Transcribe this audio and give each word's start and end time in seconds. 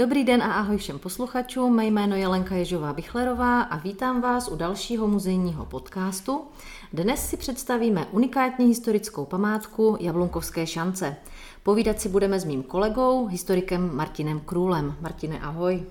Dobrý 0.00 0.24
den 0.24 0.42
a 0.42 0.52
ahoj 0.52 0.76
všem 0.76 0.98
posluchačům, 0.98 1.76
mé 1.76 1.86
jméno 1.86 2.16
je 2.16 2.28
Lenka 2.28 2.54
Ježová 2.54 2.92
Bichlerová 2.92 3.62
a 3.62 3.78
vítám 3.78 4.20
vás 4.20 4.48
u 4.48 4.56
dalšího 4.56 5.06
muzejního 5.06 5.64
podcastu. 5.64 6.40
Dnes 6.92 7.28
si 7.28 7.36
představíme 7.36 8.06
unikátní 8.10 8.66
historickou 8.66 9.24
památku 9.24 9.96
Jablunkovské 10.00 10.66
šance. 10.66 11.16
Povídat 11.62 12.00
si 12.00 12.08
budeme 12.08 12.40
s 12.40 12.44
mým 12.44 12.62
kolegou, 12.62 13.26
historikem 13.26 13.96
Martinem 13.96 14.40
Krůlem. 14.40 14.96
Martine, 15.00 15.40
ahoj. 15.40 15.82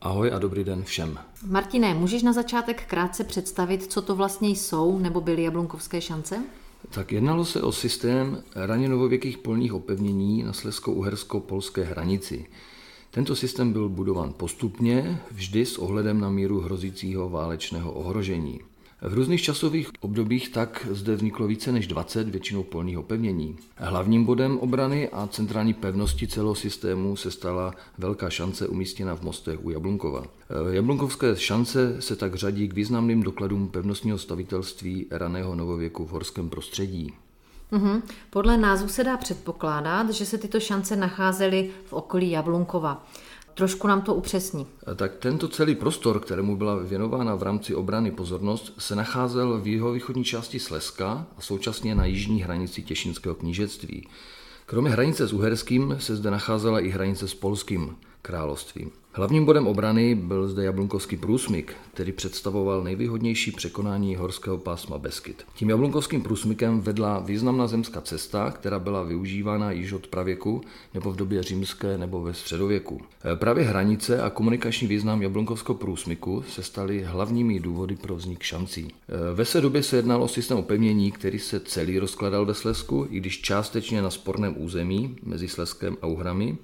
Ahoj 0.00 0.32
a 0.32 0.38
dobrý 0.38 0.64
den 0.64 0.84
všem. 0.84 1.18
Martine, 1.46 1.94
můžeš 1.94 2.22
na 2.22 2.32
začátek 2.32 2.86
krátce 2.86 3.24
představit, 3.24 3.92
co 3.92 4.02
to 4.02 4.14
vlastně 4.14 4.48
jsou 4.48 4.98
nebo 4.98 5.20
byly 5.20 5.42
Jablunkovské 5.42 6.00
šance? 6.00 6.42
Tak 6.90 7.12
jednalo 7.12 7.44
se 7.44 7.62
o 7.62 7.72
systém 7.72 8.42
raně 8.54 8.88
novověkých 8.88 9.38
polních 9.38 9.72
opevnění 9.72 10.42
na 10.42 10.52
slesko-uhersko-polské 10.52 11.82
hranici. 11.82 12.46
Tento 13.16 13.36
systém 13.36 13.72
byl 13.72 13.88
budován 13.88 14.32
postupně, 14.36 15.20
vždy 15.30 15.66
s 15.66 15.78
ohledem 15.78 16.20
na 16.20 16.30
míru 16.30 16.60
hrozícího 16.60 17.28
válečného 17.28 17.92
ohrožení. 17.92 18.60
V 19.02 19.14
různých 19.14 19.42
časových 19.42 19.90
obdobích 20.00 20.48
tak 20.48 20.88
zde 20.90 21.16
vzniklo 21.16 21.46
více 21.46 21.72
než 21.72 21.86
20 21.86 22.28
většinou 22.28 22.62
polních 22.62 22.98
opevnění. 22.98 23.56
Hlavním 23.76 24.24
bodem 24.24 24.58
obrany 24.58 25.08
a 25.08 25.26
centrální 25.26 25.74
pevnosti 25.74 26.26
celého 26.26 26.54
systému 26.54 27.16
se 27.16 27.30
stala 27.30 27.74
velká 27.98 28.30
šance 28.30 28.68
umístěna 28.68 29.16
v 29.16 29.22
mostech 29.22 29.64
u 29.64 29.70
Jablunkova. 29.70 30.24
Jablunkovské 30.70 31.36
šance 31.36 31.96
se 32.00 32.16
tak 32.16 32.34
řadí 32.34 32.68
k 32.68 32.74
významným 32.74 33.22
dokladům 33.22 33.68
pevnostního 33.68 34.18
stavitelství 34.18 35.06
raného 35.10 35.54
novověku 35.54 36.06
v 36.06 36.10
horském 36.10 36.50
prostředí. 36.50 37.12
Mm-hmm. 37.72 38.02
Podle 38.30 38.56
názvu 38.56 38.88
se 38.88 39.04
dá 39.04 39.16
předpokládat, 39.16 40.10
že 40.10 40.26
se 40.26 40.38
tyto 40.38 40.60
šance 40.60 40.96
nacházely 40.96 41.70
v 41.84 41.92
okolí 41.92 42.30
Jablunkova. 42.30 43.06
Trošku 43.54 43.86
nám 43.86 44.02
to 44.02 44.14
upřesní. 44.14 44.66
Tak 44.96 45.16
tento 45.16 45.48
celý 45.48 45.74
prostor, 45.74 46.20
kterému 46.20 46.56
byla 46.56 46.76
věnována 46.76 47.34
v 47.34 47.42
rámci 47.42 47.74
obrany 47.74 48.10
pozornost, 48.10 48.72
se 48.78 48.96
nacházel 48.96 49.60
v 49.60 49.66
jeho 49.66 49.92
východní 49.92 50.24
části 50.24 50.58
Slezska 50.58 51.26
a 51.36 51.40
současně 51.40 51.94
na 51.94 52.04
jižní 52.04 52.42
hranici 52.42 52.82
Těšinského 52.82 53.34
knížectví. 53.34 54.08
Kromě 54.66 54.90
hranice 54.90 55.26
s 55.26 55.32
Uherským 55.32 55.96
se 56.00 56.16
zde 56.16 56.30
nacházela 56.30 56.80
i 56.80 56.88
hranice 56.88 57.28
s 57.28 57.34
Polským 57.34 57.96
královstvím. 58.22 58.90
Hlavním 59.18 59.44
bodem 59.44 59.66
obrany 59.66 60.14
byl 60.14 60.48
zde 60.48 60.64
Jablunkovský 60.64 61.16
průsmyk, 61.16 61.74
který 61.94 62.12
představoval 62.12 62.84
nejvýhodnější 62.84 63.52
překonání 63.52 64.16
horského 64.16 64.58
pásma 64.58 64.98
Beskyt. 64.98 65.44
Tím 65.54 65.70
Jablunkovským 65.70 66.22
průsmykem 66.22 66.80
vedla 66.80 67.18
významná 67.18 67.66
zemská 67.66 68.00
cesta, 68.00 68.50
která 68.50 68.78
byla 68.78 69.02
využívána 69.02 69.70
již 69.70 69.92
od 69.92 70.06
pravěku 70.06 70.60
nebo 70.94 71.12
v 71.12 71.16
době 71.16 71.42
římské 71.42 71.98
nebo 71.98 72.22
ve 72.22 72.34
středověku. 72.34 73.00
Právě 73.34 73.64
hranice 73.64 74.22
a 74.22 74.30
komunikační 74.30 74.88
význam 74.88 75.22
Jablunkovského 75.22 75.74
průsmyku 75.74 76.44
se 76.48 76.62
staly 76.62 77.02
hlavními 77.02 77.60
důvody 77.60 77.96
pro 77.96 78.16
vznik 78.16 78.42
šancí. 78.42 78.88
Ve 79.34 79.44
své 79.44 79.60
době 79.60 79.82
se 79.82 79.96
jednalo 79.96 80.24
o 80.24 80.28
systém 80.28 80.58
opevnění, 80.58 81.12
který 81.12 81.38
se 81.38 81.60
celý 81.60 81.98
rozkladal 81.98 82.46
ve 82.46 82.54
Slesku, 82.54 83.06
i 83.10 83.20
když 83.20 83.40
částečně 83.40 84.02
na 84.02 84.10
sporném 84.10 84.54
území 84.58 85.16
mezi 85.22 85.48
Sleskem 85.48 85.96
a 86.02 86.06
Uhrami, 86.06 86.56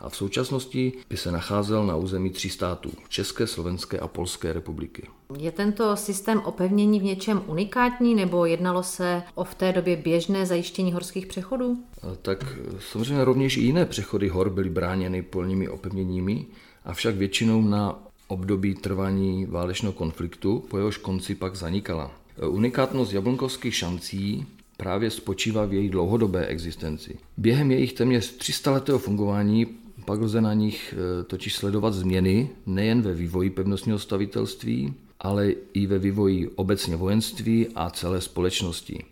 a 0.00 0.08
v 0.08 0.16
současnosti 0.16 0.92
by 1.10 1.16
se 1.16 1.32
nacházel 1.32 1.86
na 1.86 1.96
území 1.96 2.30
tří 2.30 2.50
států 2.50 2.90
České, 3.08 3.46
Slovenské 3.46 3.98
a 3.98 4.08
Polské 4.08 4.52
republiky. 4.52 5.08
Je 5.38 5.52
tento 5.52 5.96
systém 5.96 6.40
opevnění 6.40 7.00
v 7.00 7.02
něčem 7.02 7.42
unikátní 7.46 8.14
nebo 8.14 8.46
jednalo 8.46 8.82
se 8.82 9.22
o 9.34 9.44
v 9.44 9.54
té 9.54 9.72
době 9.72 9.96
běžné 9.96 10.46
zajištění 10.46 10.92
horských 10.92 11.26
přechodů? 11.26 11.78
Tak 12.22 12.58
samozřejmě 12.92 13.24
rovněž 13.24 13.56
i 13.56 13.60
jiné 13.60 13.86
přechody 13.86 14.28
hor 14.28 14.50
byly 14.50 14.70
bráněny 14.70 15.22
polními 15.22 15.68
opevněními, 15.68 16.46
avšak 16.84 17.14
většinou 17.14 17.62
na 17.62 17.98
období 18.28 18.74
trvání 18.74 19.46
válečného 19.46 19.92
konfliktu, 19.92 20.64
po 20.70 20.76
jehož 20.78 20.96
konci 20.96 21.34
pak 21.34 21.56
zanikala. 21.56 22.10
Unikátnost 22.48 23.12
jablonkovských 23.12 23.74
šancí 23.74 24.46
právě 24.76 25.10
spočívá 25.10 25.64
v 25.64 25.72
její 25.72 25.88
dlouhodobé 25.88 26.46
existenci. 26.46 27.18
Během 27.36 27.70
jejich 27.70 27.92
téměř 27.92 28.36
300 28.36 28.70
letého 28.70 28.98
fungování 28.98 29.66
pak 30.08 30.20
lze 30.20 30.40
na 30.40 30.54
nich 30.54 30.94
e, 30.94 31.24
totiž 31.24 31.54
sledovat 31.54 31.94
změny 31.94 32.48
nejen 32.66 33.02
ve 33.02 33.14
vývoji 33.14 33.50
pevnostního 33.50 33.98
stavitelství, 33.98 34.94
ale 35.20 35.52
i 35.72 35.86
ve 35.86 35.98
vývoji 35.98 36.48
obecně 36.48 36.96
vojenství 36.96 37.66
a 37.74 37.90
celé 37.90 38.20
společnosti. 38.20 39.04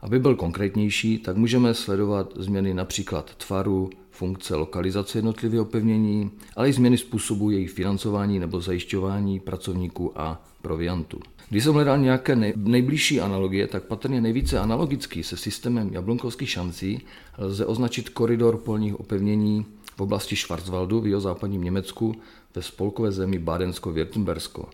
Aby 0.00 0.18
byl 0.18 0.34
konkrétnější, 0.34 1.18
tak 1.18 1.36
můžeme 1.36 1.74
sledovat 1.74 2.32
změny 2.36 2.74
například 2.74 3.34
tvaru, 3.34 3.90
funkce, 4.10 4.54
lokalizace 4.54 5.18
jednotlivých 5.18 5.60
opevnění, 5.60 6.30
ale 6.56 6.68
i 6.68 6.72
změny 6.72 6.98
způsobu 6.98 7.50
jejich 7.50 7.70
financování 7.70 8.38
nebo 8.38 8.60
zajišťování 8.60 9.40
pracovníků 9.40 10.12
a 10.20 10.42
proviantu. 10.62 11.20
Když 11.50 11.64
jsem 11.64 11.74
hledal 11.74 11.98
nějaké 11.98 12.36
nejbližší 12.56 13.20
analogie, 13.20 13.66
tak 13.66 13.82
patrně 13.82 14.20
nejvíce 14.20 14.58
analogický 14.58 15.22
se 15.22 15.36
systémem 15.36 15.90
jablonkovských 15.92 16.50
šancí 16.50 17.00
lze 17.38 17.66
označit 17.66 18.08
koridor 18.08 18.56
polních 18.56 19.00
opevnění 19.00 19.66
v 20.00 20.02
oblasti 20.02 20.36
Schwarzwaldu 20.36 21.00
v 21.00 21.06
jeho 21.06 21.20
západním 21.20 21.64
Německu 21.64 22.14
ve 22.54 22.62
spolkové 22.62 23.12
zemi 23.12 23.38
Bádensko-Württembersko. 23.38 24.64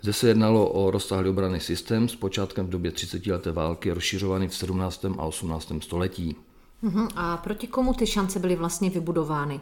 Zde 0.00 0.12
se 0.12 0.28
jednalo 0.28 0.70
o 0.70 0.90
rozsáhlý 0.90 1.30
obranný 1.30 1.60
systém 1.60 2.08
s 2.08 2.16
počátkem 2.16 2.66
v 2.66 2.70
době 2.70 2.90
30. 2.90 3.26
leté 3.26 3.52
války, 3.52 3.90
rozšiřovaný 3.90 4.48
v 4.48 4.54
17. 4.54 5.04
a 5.18 5.24
18. 5.24 5.72
století. 5.80 6.36
Uh-huh. 6.82 7.08
A 7.16 7.36
proti 7.36 7.66
komu 7.66 7.94
ty 7.94 8.06
šance 8.06 8.38
byly 8.38 8.56
vlastně 8.56 8.90
vybudovány? 8.90 9.60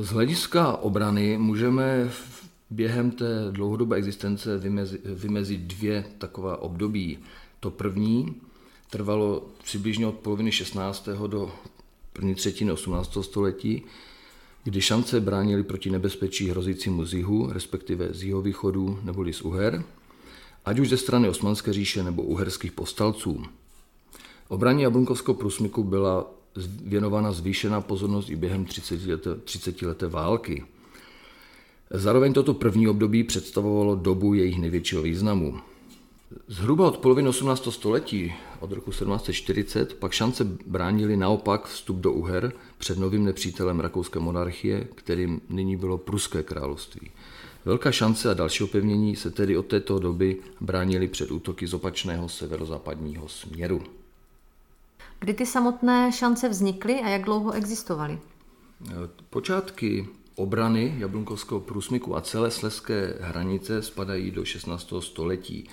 Z 0.00 0.08
hlediska 0.08 0.76
obrany 0.76 1.38
můžeme 1.38 2.10
během 2.70 3.10
té 3.10 3.48
dlouhodobé 3.50 3.96
existence 3.96 4.58
vymezit, 4.58 5.00
vymezit 5.04 5.60
dvě 5.60 6.04
taková 6.18 6.56
období. 6.62 7.18
To 7.60 7.70
první 7.70 8.34
trvalo 8.90 9.42
přibližně 9.64 10.06
od 10.06 10.14
poloviny 10.14 10.52
16. 10.52 11.08
do 11.26 11.52
první 12.16 12.34
třetiny 12.34 12.72
18. 12.72 13.18
století, 13.20 13.82
kdy 14.64 14.80
šance 14.80 15.20
bránili 15.20 15.62
proti 15.62 15.90
nebezpečí 15.90 16.50
hrozícímu 16.50 17.04
z 17.04 17.14
jihu, 17.14 17.48
respektive 17.52 18.08
z 18.10 18.22
jihovýchodu 18.22 18.98
neboli 19.02 19.32
z 19.32 19.42
Uher, 19.42 19.84
ať 20.64 20.78
už 20.78 20.88
ze 20.88 20.96
strany 20.96 21.28
Osmanské 21.28 21.72
říše 21.72 22.02
nebo 22.02 22.22
uherských 22.22 22.72
povstalců. 22.72 23.44
Obraně 24.48 24.84
Jablunkovského 24.84 25.34
průsmyku 25.34 25.84
byla 25.84 26.30
věnována 26.84 27.32
zvýšená 27.32 27.80
pozornost 27.80 28.30
i 28.30 28.36
během 28.36 28.64
30 28.64 29.06
leté, 29.06 29.34
30 29.34 29.82
leté 29.82 30.08
války. 30.08 30.64
Zároveň 31.90 32.32
toto 32.32 32.54
první 32.54 32.88
období 32.88 33.24
představovalo 33.24 33.94
dobu 33.94 34.34
jejich 34.34 34.58
největšího 34.58 35.02
významu. 35.02 35.60
Zhruba 36.48 36.86
od 36.86 36.98
poloviny 36.98 37.28
18. 37.28 37.68
století, 37.70 38.32
od 38.60 38.72
roku 38.72 38.90
1740, 38.90 39.94
pak 39.94 40.12
šance 40.12 40.44
bránili 40.66 41.16
naopak 41.16 41.66
vstup 41.66 41.96
do 41.96 42.12
Uher 42.12 42.52
před 42.78 42.98
novým 42.98 43.24
nepřítelem 43.24 43.80
rakouské 43.80 44.18
monarchie, 44.18 44.88
kterým 44.94 45.40
nyní 45.48 45.76
bylo 45.76 45.98
Pruské 45.98 46.42
království. 46.42 47.10
Velká 47.64 47.92
šance 47.92 48.30
a 48.30 48.34
další 48.34 48.64
opevnění 48.64 49.16
se 49.16 49.30
tedy 49.30 49.56
od 49.56 49.66
této 49.66 49.98
doby 49.98 50.36
bránili 50.60 51.08
před 51.08 51.30
útoky 51.30 51.66
z 51.66 51.74
opačného 51.74 52.28
severozápadního 52.28 53.28
směru. 53.28 53.82
Kdy 55.18 55.34
ty 55.34 55.46
samotné 55.46 56.12
šance 56.12 56.48
vznikly 56.48 56.94
a 56.94 57.08
jak 57.08 57.22
dlouho 57.22 57.52
existovaly? 57.52 58.18
Počátky 59.30 60.08
obrany 60.34 60.94
Jablunkovského 60.98 61.60
průsmyku 61.60 62.16
a 62.16 62.20
celé 62.20 62.50
sleské 62.50 63.14
hranice 63.20 63.82
spadají 63.82 64.30
do 64.30 64.44
16. 64.44 64.92
století. 65.00 65.68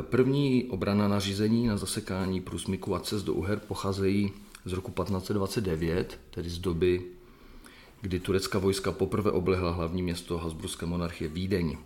První 0.00 0.64
obrana 0.64 1.08
nařízení 1.08 1.66
na 1.66 1.76
zasekání 1.76 2.40
průsmyku 2.40 2.94
a 2.94 3.00
cest 3.00 3.22
do 3.22 3.34
Uher 3.34 3.58
pocházejí 3.58 4.32
z 4.64 4.72
roku 4.72 4.90
1529, 4.90 6.20
tedy 6.30 6.50
z 6.50 6.58
doby, 6.58 7.02
kdy 8.00 8.20
turecká 8.20 8.58
vojska 8.58 8.92
poprvé 8.92 9.30
oblehla 9.30 9.70
hlavní 9.70 10.02
město 10.02 10.38
Habsburské 10.38 10.86
monarchie 10.86 11.30
Vídeň. 11.30 11.76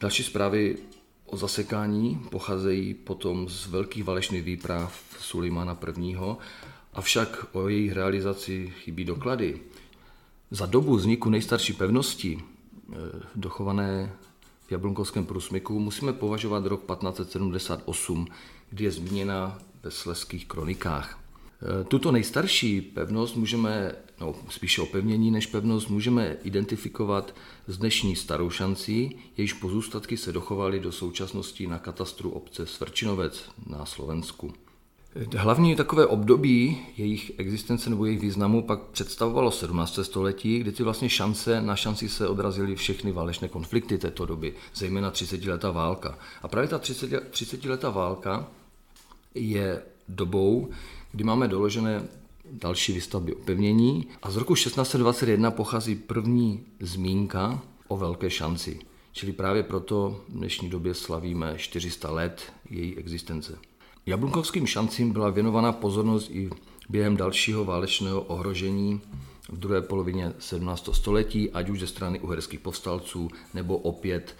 Další 0.00 0.22
zprávy 0.22 0.78
o 1.26 1.36
zasekání 1.36 2.22
pocházejí 2.30 2.94
potom 2.94 3.48
z 3.48 3.66
velkých 3.66 4.04
válečných 4.04 4.42
výprav 4.42 5.02
Sulimana 5.18 5.78
I., 5.98 6.16
avšak 6.92 7.46
o 7.52 7.68
jejich 7.68 7.92
realizaci 7.92 8.72
chybí 8.84 9.04
doklady. 9.04 9.60
Za 10.50 10.66
dobu 10.66 10.96
vzniku 10.96 11.30
nejstarší 11.30 11.72
pevnosti, 11.72 12.38
eh, 12.38 12.94
dochované 13.34 14.12
Jablunkovském 14.72 15.26
průsmyku, 15.26 15.80
musíme 15.80 16.12
považovat 16.12 16.66
rok 16.66 16.80
1578, 16.80 18.26
kdy 18.70 18.84
je 18.84 18.90
zmíněna 18.90 19.58
ve 19.82 19.90
sleských 19.90 20.46
kronikách. 20.46 21.18
Eh, 21.62 21.84
tuto 21.84 22.12
nejstarší 22.12 22.80
pevnost 22.80 23.36
můžeme, 23.36 23.94
no 24.20 24.34
spíše 24.48 24.82
opevnění 24.82 25.30
než 25.30 25.46
pevnost, 25.46 25.88
můžeme 25.90 26.36
identifikovat 26.44 27.34
z 27.66 27.78
dnešní 27.78 28.16
starou 28.16 28.50
šancí, 28.50 29.16
jejíž 29.36 29.52
pozůstatky 29.52 30.16
se 30.16 30.32
dochovaly 30.32 30.80
do 30.80 30.92
současnosti 30.92 31.66
na 31.66 31.78
katastru 31.78 32.30
obce 32.30 32.66
Svrčinovec 32.66 33.44
na 33.66 33.84
Slovensku. 33.84 34.52
Hlavní 35.36 35.76
takové 35.76 36.06
období 36.06 36.78
jejich 36.96 37.32
existence 37.36 37.90
nebo 37.90 38.06
jejich 38.06 38.20
významu 38.20 38.62
pak 38.62 38.80
představovalo 38.80 39.50
17. 39.50 39.98
století, 40.02 40.58
kdy 40.58 40.72
ty 40.72 40.82
vlastně 40.82 41.08
šance, 41.08 41.60
na 41.60 41.76
šanci 41.76 42.08
se 42.08 42.28
odrazily 42.28 42.76
všechny 42.76 43.12
válečné 43.12 43.48
konflikty 43.48 43.98
této 43.98 44.26
doby, 44.26 44.54
zejména 44.74 45.10
30 45.10 45.44
letá 45.44 45.70
válka. 45.70 46.18
A 46.42 46.48
právě 46.48 46.68
ta 46.68 46.78
30, 46.78 47.30
30 47.30 47.64
letá 47.64 47.90
válka 47.90 48.48
je 49.34 49.82
dobou, 50.08 50.70
kdy 51.12 51.24
máme 51.24 51.48
doložené 51.48 52.08
další 52.52 52.92
výstavby 52.92 53.34
opevnění 53.34 54.06
a 54.22 54.30
z 54.30 54.36
roku 54.36 54.54
1621 54.54 55.50
pochází 55.50 55.94
první 55.94 56.64
zmínka 56.80 57.62
o 57.88 57.96
velké 57.96 58.30
šanci. 58.30 58.80
Čili 59.12 59.32
právě 59.32 59.62
proto 59.62 60.20
v 60.28 60.32
dnešní 60.32 60.68
době 60.68 60.94
slavíme 60.94 61.54
400 61.56 62.10
let 62.10 62.52
její 62.70 62.96
existence. 62.96 63.58
Jablunkovským 64.06 64.66
šancím 64.66 65.12
byla 65.12 65.30
věnovaná 65.30 65.72
pozornost 65.72 66.30
i 66.30 66.50
během 66.88 67.16
dalšího 67.16 67.64
válečného 67.64 68.20
ohrožení 68.20 69.00
v 69.48 69.58
druhé 69.58 69.82
polovině 69.82 70.32
17. 70.38 70.88
století, 70.92 71.50
ať 71.50 71.68
už 71.68 71.80
ze 71.80 71.86
strany 71.86 72.20
uherských 72.20 72.60
povstalců 72.60 73.28
nebo 73.54 73.78
opět 73.78 74.36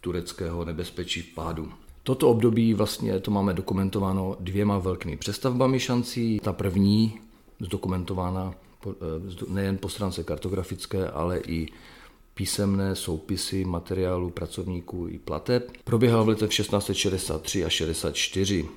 tureckého 0.00 0.64
nebezpečí 0.64 1.22
v 1.22 1.34
pádu. 1.34 1.72
Toto 2.02 2.28
období 2.28 2.74
vlastně 2.74 3.20
to 3.20 3.30
máme 3.30 3.52
dokumentováno 3.52 4.36
dvěma 4.40 4.78
velkými 4.78 5.16
přestavbami 5.16 5.80
šancí. 5.80 6.40
Ta 6.44 6.52
první 6.52 7.20
zdokumentována 7.60 8.54
eh, 8.86 8.90
nejen 9.48 9.78
po 9.78 9.88
stránce 9.88 10.24
kartografické, 10.24 11.08
ale 11.08 11.38
i 11.38 11.68
písemné 12.34 12.96
soupisy 12.96 13.64
materiálu 13.64 14.30
pracovníků 14.30 15.08
i 15.08 15.18
plateb. 15.18 15.72
Proběhla 15.84 16.22
v 16.22 16.28
letech 16.28 16.50
1663 16.50 17.64
a 17.64 17.68
64. 17.68 18.68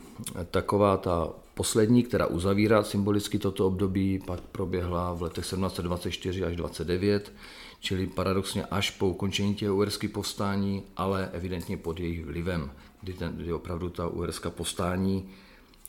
Taková 0.52 0.98
ta 0.98 1.30
poslední, 1.54 2.04
která 2.04 2.26
uzavírá 2.28 2.84
symbolicky 2.84 3.40
toto 3.40 3.68
období, 3.68 4.20
pak 4.26 4.42
proběhla 4.42 5.14
v 5.14 5.22
letech 5.22 5.46
1724 5.46 6.44
až 6.44 6.56
29, 6.56 7.34
čili 7.80 8.08
paradoxně 8.08 8.66
až 8.66 8.92
po 8.92 9.08
ukončení 9.08 9.56
těch 9.56 9.72
uherských 9.72 10.10
povstání, 10.10 10.84
ale 10.98 11.30
evidentně 11.34 11.78
pod 11.78 12.00
jejich 12.00 12.26
vlivem, 12.26 12.72
kdy, 13.02 13.14
ten, 13.14 13.36
kdy 13.38 13.54
opravdu 13.54 13.90
ta 13.90 14.08
uherská 14.08 14.50
povstání 14.50 15.30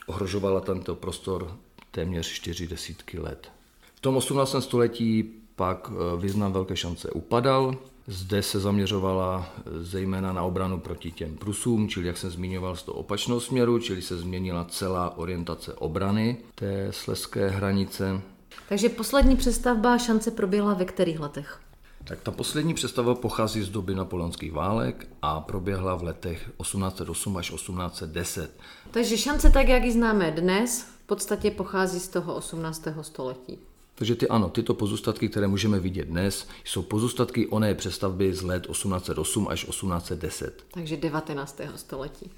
ohrožovala 0.06 0.60
tento 0.60 0.94
prostor 0.94 1.56
téměř 1.90 2.32
čtyři 2.32 2.66
desítky 2.66 3.18
let. 3.18 3.50
V 3.94 4.00
tom 4.00 4.16
18. 4.16 4.56
století 4.60 5.34
pak 5.58 5.90
eh, 5.90 6.20
význam 6.20 6.52
velké 6.52 6.76
šance 6.76 7.10
upadal. 7.10 7.74
Zde 8.06 8.42
se 8.42 8.60
zaměřovala 8.60 9.52
eh, 9.56 9.84
zejména 9.84 10.32
na 10.32 10.42
obranu 10.42 10.80
proti 10.80 11.10
těm 11.12 11.36
Prusům, 11.36 11.88
čili 11.88 12.06
jak 12.06 12.16
jsem 12.16 12.30
zmiňoval 12.30 12.76
z 12.76 12.82
toho 12.82 12.98
opačného 12.98 13.40
směru, 13.40 13.78
čili 13.78 14.02
se 14.02 14.16
změnila 14.16 14.64
celá 14.64 15.18
orientace 15.18 15.74
obrany 15.74 16.36
té 16.54 16.88
sleské 16.90 17.48
hranice. 17.48 18.20
Takže 18.68 18.88
poslední 18.88 19.36
přestavba 19.36 19.98
šance 19.98 20.30
proběhla 20.30 20.74
ve 20.74 20.84
kterých 20.84 21.20
letech? 21.20 21.60
Tak 22.04 22.20
ta 22.20 22.30
poslední 22.30 22.74
přestavba 22.74 23.14
pochází 23.14 23.62
z 23.62 23.68
doby 23.68 23.94
napoleonských 23.94 24.52
válek 24.52 25.08
a 25.22 25.40
proběhla 25.40 25.94
v 25.94 26.02
letech 26.02 26.50
1808 26.62 27.36
až 27.36 27.50
1810. 27.50 28.60
Takže 28.90 29.18
šance 29.18 29.50
tak, 29.50 29.68
jak 29.68 29.84
ji 29.84 29.92
známe 29.92 30.30
dnes, 30.30 30.82
v 30.82 31.06
podstatě 31.06 31.50
pochází 31.50 32.00
z 32.00 32.08
toho 32.08 32.34
18. 32.34 32.88
století. 33.02 33.58
Takže 33.98 34.16
ty 34.16 34.28
ano, 34.28 34.48
tyto 34.48 34.74
pozůstatky, 34.74 35.28
které 35.28 35.46
můžeme 35.48 35.80
vidět 35.80 36.08
dnes, 36.08 36.48
jsou 36.64 36.82
pozůstatky 36.82 37.46
oné 37.46 37.74
přestavby 37.74 38.34
z 38.34 38.42
let 38.42 38.66
1808 38.66 39.48
až 39.48 39.64
1810. 39.64 40.64
Takže 40.70 40.96
19. 40.96 41.60
století. 41.76 42.30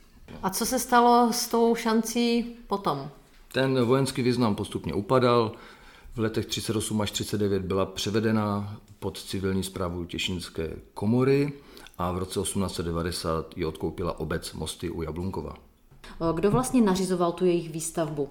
A 0.42 0.50
co 0.50 0.66
se 0.66 0.78
stalo 0.78 1.32
s 1.32 1.48
tou 1.48 1.74
šancí 1.74 2.56
potom? 2.66 3.10
Ten 3.52 3.84
vojenský 3.84 4.22
význam 4.22 4.54
postupně 4.54 4.94
upadal. 4.94 5.52
V 6.14 6.18
letech 6.18 6.46
38 6.46 7.00
až 7.00 7.10
39 7.10 7.62
byla 7.62 7.86
převedena 7.86 8.76
pod 8.98 9.18
civilní 9.18 9.62
zprávu 9.62 10.04
Těšinské 10.04 10.76
komory 10.94 11.52
a 11.98 12.12
v 12.12 12.18
roce 12.18 12.40
1890 12.40 13.56
ji 13.56 13.64
odkoupila 13.64 14.20
obec 14.20 14.52
Mosty 14.52 14.90
u 14.90 15.02
Jablunkova. 15.02 15.56
Kdo 16.34 16.50
vlastně 16.50 16.82
nařizoval 16.82 17.32
tu 17.32 17.44
jejich 17.44 17.70
výstavbu? 17.70 18.28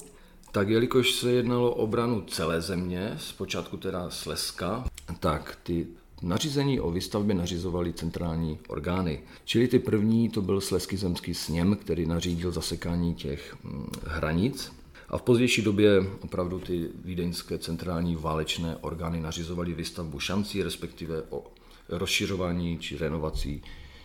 Tak 0.52 0.70
jelikož 0.70 1.12
se 1.12 1.32
jednalo 1.32 1.72
o 1.72 1.84
obranu 1.84 2.22
celé 2.22 2.62
země, 2.62 3.16
zpočátku 3.20 3.78
teda 3.78 4.10
Slezska, 4.10 4.86
tak 5.20 5.58
ty 5.64 5.88
Nařízení 6.22 6.80
o 6.80 6.92
výstavbě 6.92 7.36
nařizovaly 7.36 7.94
centrální 7.94 8.60
orgány. 8.68 9.20
Čili 9.46 9.68
ty 9.68 9.80
první 9.80 10.30
to 10.30 10.42
byl 10.42 10.62
Slezský 10.62 10.98
zemský 10.98 11.34
sněm, 11.34 11.76
který 11.76 12.06
nařídil 12.06 12.52
zasekání 12.52 13.16
těch 13.16 13.56
hm, 13.64 13.92
hranic. 14.08 14.72
A 15.10 15.18
v 15.18 15.22
pozdější 15.22 15.62
době 15.62 16.04
opravdu 16.22 16.60
ty 16.60 16.90
vídeňské 17.06 17.58
centrální 17.58 18.16
válečné 18.16 18.78
orgány 18.82 19.22
nařizovaly 19.22 19.74
výstavbu 19.74 20.20
šancí, 20.20 20.64
respektive 20.64 21.22
o 21.30 21.44
rozšiřování 21.90 22.78
či 22.78 22.98
renovací 22.98 23.62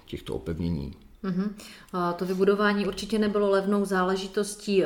těchto 0.06 0.34
opevnění. 0.34 0.94
Uh-huh. 1.24 1.50
To 2.16 2.24
vybudování 2.24 2.86
určitě 2.86 3.18
nebylo 3.18 3.50
levnou 3.50 3.84
záležitostí. 3.84 4.84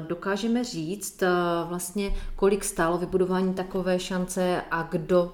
Dokážeme 0.00 0.64
říct 0.64 1.22
vlastně, 1.68 2.14
kolik 2.36 2.64
stálo 2.64 2.98
vybudování 2.98 3.54
takové 3.54 3.98
šance 3.98 4.62
a 4.70 4.82
kdo 4.82 5.32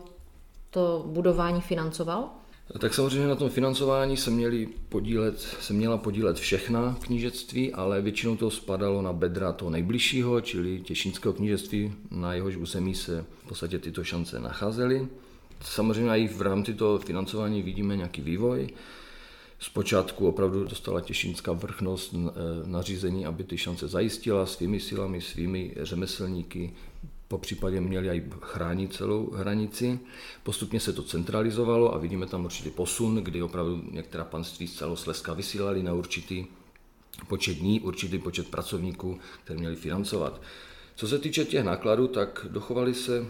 to 0.70 1.04
budování 1.06 1.60
financoval? 1.60 2.28
Tak 2.78 2.94
samozřejmě 2.94 3.28
na 3.28 3.34
tom 3.34 3.50
financování 3.50 4.16
se, 4.16 4.31
měli 4.31 4.69
podílet, 4.88 5.40
se 5.40 5.72
měla 5.72 5.96
podílet 5.96 6.37
všechna 6.37 6.96
knížectví, 7.00 7.72
ale 7.72 8.02
většinou 8.02 8.37
to 8.37 8.50
spadalo 8.50 9.02
na 9.02 9.12
bedra 9.12 9.52
toho 9.52 9.70
nejbližšího, 9.70 10.40
čili 10.40 10.81
těšínského 10.81 11.32
knížectví, 11.32 11.93
na 12.10 12.34
jehož 12.34 12.56
území 12.56 12.94
se 12.94 13.25
v 13.44 13.48
podstatě 13.48 13.78
tyto 13.78 14.04
šance 14.04 14.40
nacházely. 14.40 15.08
Samozřejmě 15.60 16.10
i 16.10 16.28
v 16.28 16.43
rámci 16.43 16.75
toho 16.75 16.98
financování 16.98 17.62
vidíme 17.62 17.96
nějaký 17.96 18.22
vývoj. 18.22 18.69
Zpočátku 19.58 20.29
opravdu 20.29 20.64
dostala 20.64 21.00
těšínská 21.00 21.53
vrchnost 21.53 22.14
eh, 22.14 22.31
nařízení, 22.67 23.26
aby 23.26 23.44
ty 23.44 23.58
šance 23.58 23.88
zajistila 23.88 24.47
svými 24.47 24.81
silami, 24.81 25.20
svými 25.20 25.75
řemeslníky, 25.81 26.73
po 27.29 27.38
případě 27.38 27.81
měli 27.81 28.08
i 28.08 28.25
chránit 28.41 28.94
celou 28.94 29.31
hranici. 29.31 29.99
Postupně 30.43 30.81
se 30.81 30.93
to 30.93 31.03
centralizovalo 31.03 31.94
a 31.94 31.99
vidíme 31.99 32.26
tam 32.26 32.44
určitý 32.44 32.70
posun, 32.70 33.17
kdy 33.17 33.43
opravdu 33.43 33.82
některá 33.91 34.25
panství 34.25 34.69
z 34.69 34.75
celosleska 34.75 35.34
vysílali 35.34 35.82
na 35.82 35.94
určitý 35.94 36.46
počet 37.29 37.55
dní, 37.55 37.81
určitý 37.81 38.19
počet 38.19 38.48
pracovníků, 38.48 39.19
které 39.44 39.58
měli 39.58 39.77
financovat. 39.77 40.41
Co 40.96 41.08
se 41.08 41.19
týče 41.19 41.44
těch 41.44 41.65
nákladů, 41.65 42.08
tak 42.08 42.46
dochovali 42.51 42.94
se 42.94 43.27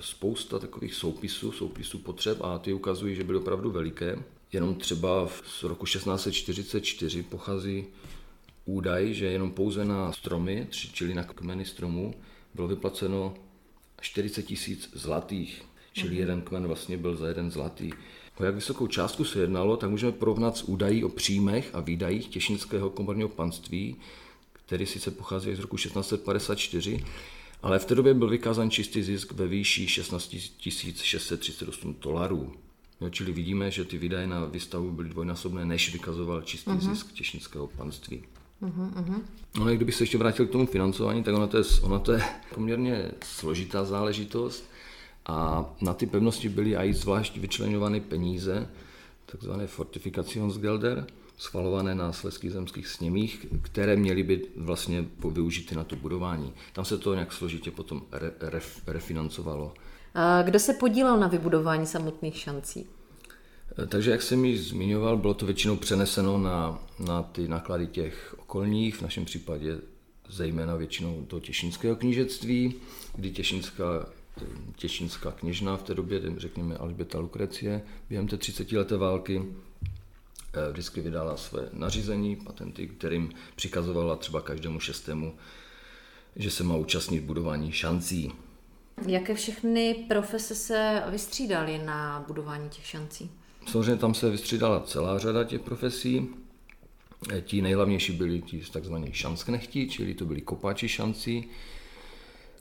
spousta 0.00 0.58
takových 0.58 0.94
soupisů, 0.94 1.52
soupisů 1.52 1.98
potřeb 1.98 2.40
a 2.40 2.58
ty 2.58 2.72
ukazují, 2.72 3.14
že 3.14 3.24
byly 3.24 3.38
opravdu 3.38 3.70
veliké. 3.70 4.18
Jenom 4.52 4.74
třeba 4.74 5.28
z 5.58 5.62
roku 5.62 5.86
1644 5.86 7.22
pochází 7.22 7.84
údaj, 8.64 9.14
že 9.14 9.26
jenom 9.26 9.50
pouze 9.50 9.84
na 9.84 10.12
stromy, 10.12 10.66
čili 10.70 11.14
na 11.14 11.24
kmeny 11.24 11.64
stromů, 11.64 12.14
bylo 12.54 12.68
vyplaceno 12.68 13.34
40 14.00 14.42
tisíc 14.42 14.90
zlatých, 14.94 15.62
čili 15.92 16.10
mm. 16.10 16.18
jeden 16.20 16.42
kmen 16.42 16.66
vlastně 16.66 16.96
byl 16.96 17.16
za 17.16 17.28
jeden 17.28 17.50
zlatý. 17.50 17.90
O 18.36 18.44
jak 18.44 18.54
vysokou 18.54 18.86
částku 18.86 19.24
se 19.24 19.40
jednalo, 19.40 19.76
tak 19.76 19.90
můžeme 19.90 20.12
porovnat 20.12 20.56
s 20.56 20.62
údají 20.62 21.04
o 21.04 21.08
příjmech 21.08 21.70
a 21.74 21.80
výdajích 21.80 22.28
těšinského 22.28 22.90
komorního 22.90 23.28
panství, 23.28 23.96
který 24.52 24.86
sice 24.86 25.10
pochází 25.10 25.54
z 25.54 25.58
roku 25.58 25.76
1654, 25.76 27.04
ale 27.62 27.78
v 27.78 27.84
té 27.84 27.94
době 27.94 28.14
byl 28.14 28.28
vykázán 28.28 28.70
čistý 28.70 29.02
zisk 29.02 29.32
ve 29.32 29.46
výši 29.46 29.88
16 29.88 30.36
638 31.02 31.96
dolarů. 32.00 32.52
Jo, 33.00 33.10
čili 33.10 33.32
vidíme, 33.32 33.70
že 33.70 33.84
ty 33.84 33.98
výdaje 33.98 34.26
na 34.26 34.44
výstavu 34.44 34.92
byly 34.92 35.08
dvojnásobné, 35.08 35.64
než 35.64 35.92
vykazoval 35.92 36.42
čistý 36.42 36.70
uh-huh. 36.70 36.90
zisk 36.90 37.12
těšnického 37.12 37.66
panství. 37.66 38.24
Uh-huh. 38.62 39.22
No, 39.58 39.64
kdybych 39.64 39.94
se 39.94 40.02
ještě 40.02 40.18
vrátil 40.18 40.46
k 40.46 40.50
tomu 40.50 40.66
financování, 40.66 41.22
tak 41.22 41.34
ono 41.34 41.46
to 41.46 41.56
je, 41.56 41.64
ono 41.82 41.98
to 41.98 42.12
je 42.12 42.22
poměrně 42.54 43.10
složitá 43.24 43.84
záležitost 43.84 44.70
a 45.26 45.64
na 45.80 45.94
ty 45.94 46.06
pevnosti 46.06 46.48
byly 46.48 46.76
i 46.76 46.94
zvlášť 46.94 47.36
vyčlenovány 47.36 48.00
peníze, 48.00 48.68
takzvané 49.26 49.66
Fortifikationsgelder, 49.66 51.06
schvalované 51.38 51.94
na 51.94 52.12
sleských 52.12 52.52
zemských 52.52 52.88
sněmích, 52.88 53.46
které 53.62 53.96
měly 53.96 54.22
být 54.22 54.42
vlastně 54.56 55.04
využity 55.30 55.74
na 55.74 55.84
to 55.84 55.96
budování. 55.96 56.52
Tam 56.72 56.84
se 56.84 56.98
to 56.98 57.14
nějak 57.14 57.32
složitě 57.32 57.70
potom 57.70 58.02
re, 58.12 58.32
re, 58.40 58.60
refinancovalo. 58.86 59.74
Kdo 60.42 60.58
se 60.58 60.74
podílel 60.74 61.18
na 61.18 61.28
vybudování 61.28 61.86
samotných 61.86 62.36
šancí? 62.36 62.86
Takže 63.88 64.10
jak 64.10 64.22
jsem 64.22 64.44
ji 64.44 64.58
zmiňoval, 64.58 65.16
bylo 65.16 65.34
to 65.34 65.46
většinou 65.46 65.76
přeneseno 65.76 66.38
na, 66.38 66.78
na 66.98 67.22
ty 67.22 67.48
náklady 67.48 67.86
těch 67.86 68.34
okolních, 68.38 68.96
v 68.96 69.02
našem 69.02 69.24
případě 69.24 69.78
zejména 70.28 70.76
většinou 70.76 71.26
do 71.28 71.40
těšinského 71.40 71.96
knížectví, 71.96 72.74
kdy 73.14 73.30
těšinská, 73.30 74.06
těšinská 74.76 75.30
kněžna 75.32 75.76
v 75.76 75.82
té 75.82 75.94
době, 75.94 76.20
řekněme 76.36 76.76
Alžběta 76.76 77.18
Lukrecie, 77.18 77.82
během 78.08 78.28
té 78.28 78.36
30 78.36 78.72
leté 78.72 78.96
války 78.96 79.42
vždycky 80.72 81.00
vydala 81.00 81.36
své 81.36 81.68
nařízení, 81.72 82.36
patenty, 82.36 82.86
kterým 82.86 83.32
přikazovala 83.56 84.16
třeba 84.16 84.40
každému 84.40 84.80
šestému, 84.80 85.34
že 86.36 86.50
se 86.50 86.64
má 86.64 86.76
účastnit 86.76 87.20
budování 87.20 87.72
šancí. 87.72 88.32
Jaké 89.06 89.34
všechny 89.34 89.94
profese 90.08 90.54
se 90.54 91.02
vystřídaly 91.10 91.78
na 91.78 92.24
budování 92.26 92.68
těch 92.68 92.86
šancí? 92.86 93.30
Samozřejmě 93.66 93.96
tam 93.96 94.14
se 94.14 94.30
vystřídala 94.30 94.80
celá 94.80 95.18
řada 95.18 95.44
těch 95.44 95.60
profesí. 95.60 96.28
Ti 97.42 97.62
nejhlavnější 97.62 98.12
byli 98.12 98.42
ti 98.42 98.62
takzvaní 98.72 99.12
šansknechti, 99.12 99.88
čili 99.88 100.14
to 100.14 100.24
byli 100.24 100.40
kopáči 100.40 100.88
šancí, 100.88 101.48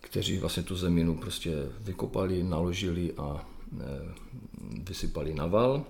kteří 0.01 0.37
vlastně 0.37 0.63
tu 0.63 0.75
zeminu 0.75 1.15
prostě 1.15 1.51
vykopali, 1.79 2.43
naložili 2.43 3.13
a 3.17 3.45
e, 3.79 3.85
vysypali 4.83 5.33
na 5.33 5.45
val. 5.45 5.85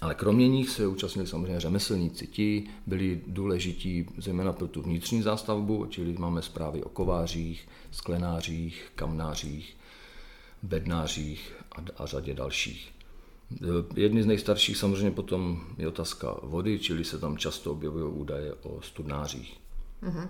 Ale 0.00 0.14
kromě 0.14 0.48
nich 0.48 0.70
se 0.70 0.86
účastnili 0.86 1.28
samozřejmě 1.28 1.60
řemeslníci. 1.60 2.26
Ti 2.26 2.64
byli 2.86 3.20
důležití 3.26 4.06
zejména 4.18 4.52
pro 4.52 4.68
tu 4.68 4.82
vnitřní 4.82 5.22
zástavbu, 5.22 5.86
čili 5.86 6.12
máme 6.12 6.42
zprávy 6.42 6.82
o 6.82 6.88
kovářích, 6.88 7.68
sklenářích, 7.90 8.92
kamnářích, 8.94 9.76
bednářích 10.62 11.52
a, 11.72 12.02
a 12.02 12.06
řadě 12.06 12.34
dalších. 12.34 12.92
Jedny 13.96 14.22
z 14.22 14.26
nejstarších 14.26 14.76
samozřejmě 14.76 15.10
potom 15.10 15.60
je 15.78 15.88
otázka 15.88 16.36
vody, 16.42 16.78
čili 16.78 17.04
se 17.04 17.18
tam 17.18 17.38
často 17.38 17.72
objevují 17.72 18.04
údaje 18.04 18.54
o 18.54 18.82
studnářích. 18.82 19.60
Mm-hmm. 20.02 20.28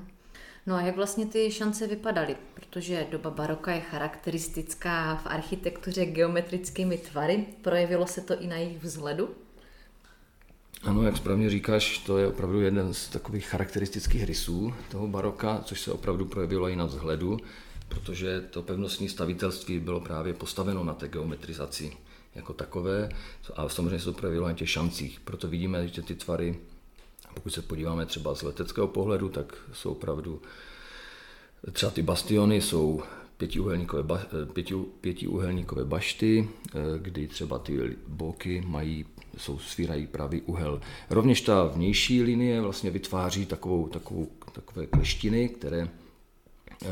No 0.67 0.75
a 0.75 0.81
jak 0.81 0.97
vlastně 0.97 1.27
ty 1.27 1.51
šance 1.51 1.87
vypadaly? 1.87 2.37
Protože 2.55 3.07
doba 3.11 3.31
baroka 3.31 3.73
je 3.73 3.81
charakteristická 3.81 5.17
v 5.17 5.27
architektuře 5.27 6.07
geometrickými 6.07 6.99
tvary. 6.99 7.47
Projevilo 7.63 8.07
se 8.07 8.21
to 8.21 8.41
i 8.41 8.47
na 8.47 8.57
jejich 8.57 8.83
vzhledu? 8.83 9.29
Ano, 10.85 11.03
jak 11.03 11.17
správně 11.17 11.51
říkáš, 11.51 11.99
to 11.99 12.19
je 12.19 12.27
opravdu 12.27 12.61
jeden 12.61 12.95
z 12.95 13.09
takových 13.09 13.47
charakteristických 13.47 14.25
rysů 14.25 14.75
toho 14.91 15.09
baroka, 15.09 15.63
což 15.65 15.81
se 15.81 15.93
opravdu 15.93 16.25
projevilo 16.25 16.69
i 16.69 16.77
na 16.77 16.87
vzhledu, 16.87 17.39
protože 17.89 18.41
to 18.41 18.63
pevnostní 18.63 19.09
stavitelství 19.09 19.81
bylo 19.81 20.01
právě 20.01 20.35
postaveno 20.35 20.85
na 20.85 20.95
té 20.95 21.09
geometrizaci 21.09 21.97
jako 22.35 22.53
takové 22.53 23.09
a 23.57 23.69
samozřejmě 23.69 23.99
se 23.99 24.05
to 24.05 24.13
projevilo 24.13 24.49
na 24.49 24.55
těch 24.55 24.71
šancích. 24.71 25.21
Proto 25.21 25.49
vidíme, 25.49 25.89
že 25.89 26.03
ty 26.03 26.15
tvary, 26.15 26.59
pokud 27.35 27.51
se 27.51 27.63
podíváme 27.63 28.07
třeba 28.07 28.35
z 28.35 28.43
leteckého 28.43 28.89
pohledu, 28.89 29.29
tak 29.29 29.57
jsou 29.73 29.93
opravdu 29.93 30.43
třeba 31.73 31.93
ty 31.93 32.03
bastiony 32.03 32.61
jsou 32.61 33.03
pětiúhelníkové, 33.37 34.03
ba, 34.03 34.21
pěti, 34.53 34.75
pětiúhelníkové 35.01 35.85
bašty, 35.85 36.49
kdy 36.99 37.29
třeba 37.29 37.59
ty 37.59 37.97
boky 38.09 38.63
mají, 38.67 39.07
jsou 39.37 39.59
svírají 39.59 40.07
pravý 40.07 40.43
úhel. 40.43 40.81
Rovněž 41.11 41.41
ta 41.41 41.65
vnější 41.65 42.23
linie 42.23 42.61
vlastně 42.61 42.91
vytváří 42.91 43.47
takovou, 43.47 43.89
takovou, 43.89 44.29
takové 44.53 44.87
kleštiny, 44.87 45.49
které 45.49 45.89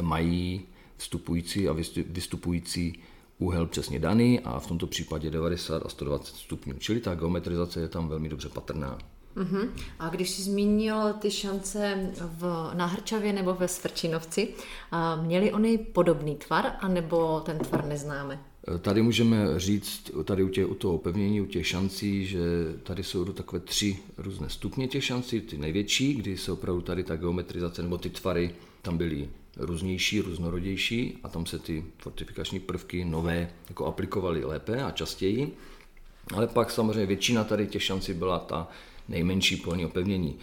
mají 0.01 0.63
vstupující 0.97 1.69
a 1.69 1.73
vystupující 2.07 2.99
úhel 3.39 3.67
přesně 3.67 3.99
daný 3.99 4.41
a 4.41 4.59
v 4.59 4.67
tomto 4.67 4.87
případě 4.87 5.31
90 5.31 5.87
a 5.87 5.89
120 5.89 6.37
stupňů. 6.37 6.75
Čili 6.79 7.01
ta 7.01 7.15
geometrizace 7.15 7.81
je 7.81 7.89
tam 7.89 8.09
velmi 8.09 8.29
dobře 8.29 8.49
patrná. 8.49 8.99
Uh-huh. 9.37 9.71
A 9.99 10.09
když 10.09 10.31
jsi 10.31 10.43
zmínil 10.43 11.13
ty 11.13 11.31
šance 11.31 12.11
v, 12.21 12.71
na 12.75 12.87
Hrčavě 12.87 13.33
nebo 13.33 13.55
ve 13.55 13.69
Svrčinovci, 13.69 14.55
měli 15.23 15.53
oni 15.53 15.79
podobný 15.79 16.37
tvar, 16.37 16.73
anebo 16.81 17.41
ten 17.41 17.59
tvar 17.59 17.85
neznáme? 17.85 18.41
Tady 18.81 19.03
můžeme 19.03 19.61
říct, 19.61 20.11
tady 20.25 20.43
u, 20.43 20.49
tě, 20.49 20.65
u 20.65 20.75
toho 20.75 20.95
opevnění, 20.95 21.41
u 21.41 21.47
těch 21.47 21.67
šancí, 21.67 22.27
že 22.27 22.41
tady 22.83 23.03
jsou 23.03 23.25
takové 23.25 23.61
tři 23.61 23.97
různé 24.17 24.49
stupně 24.49 24.89
těch 24.89 25.05
šancí, 25.05 25.41
ty 25.41 25.59
největší, 25.59 26.15
kdy 26.15 26.37
se 26.37 26.53
opravdu 26.53 26.81
tady 26.81 27.05
ta 27.05 27.17
geometrizace 27.17 27.83
nebo 27.83 27.99
ty 27.99 28.11
tvary 28.11 28.51
tam 28.83 28.99
byly 28.99 29.29
různější, 29.57 30.21
různorodější 30.21 31.19
a 31.23 31.29
tam 31.29 31.47
se 31.47 31.59
ty 31.59 31.85
fortifikační 31.99 32.61
prvky 32.61 33.05
nové 33.05 33.51
jako 33.69 33.87
aplikovaly 33.87 34.45
lépe 34.45 34.83
a 34.83 34.91
častěji. 34.91 35.57
Ale 36.35 36.47
pak 36.47 36.71
samozřejmě 36.71 37.07
většina 37.07 37.45
tady 37.45 37.67
těch 37.67 37.83
šancí 37.83 38.15
byla 38.15 38.39
ta 38.39 38.69
nejmenší 39.09 39.57
polní 39.57 39.87
opevnění. 39.87 40.37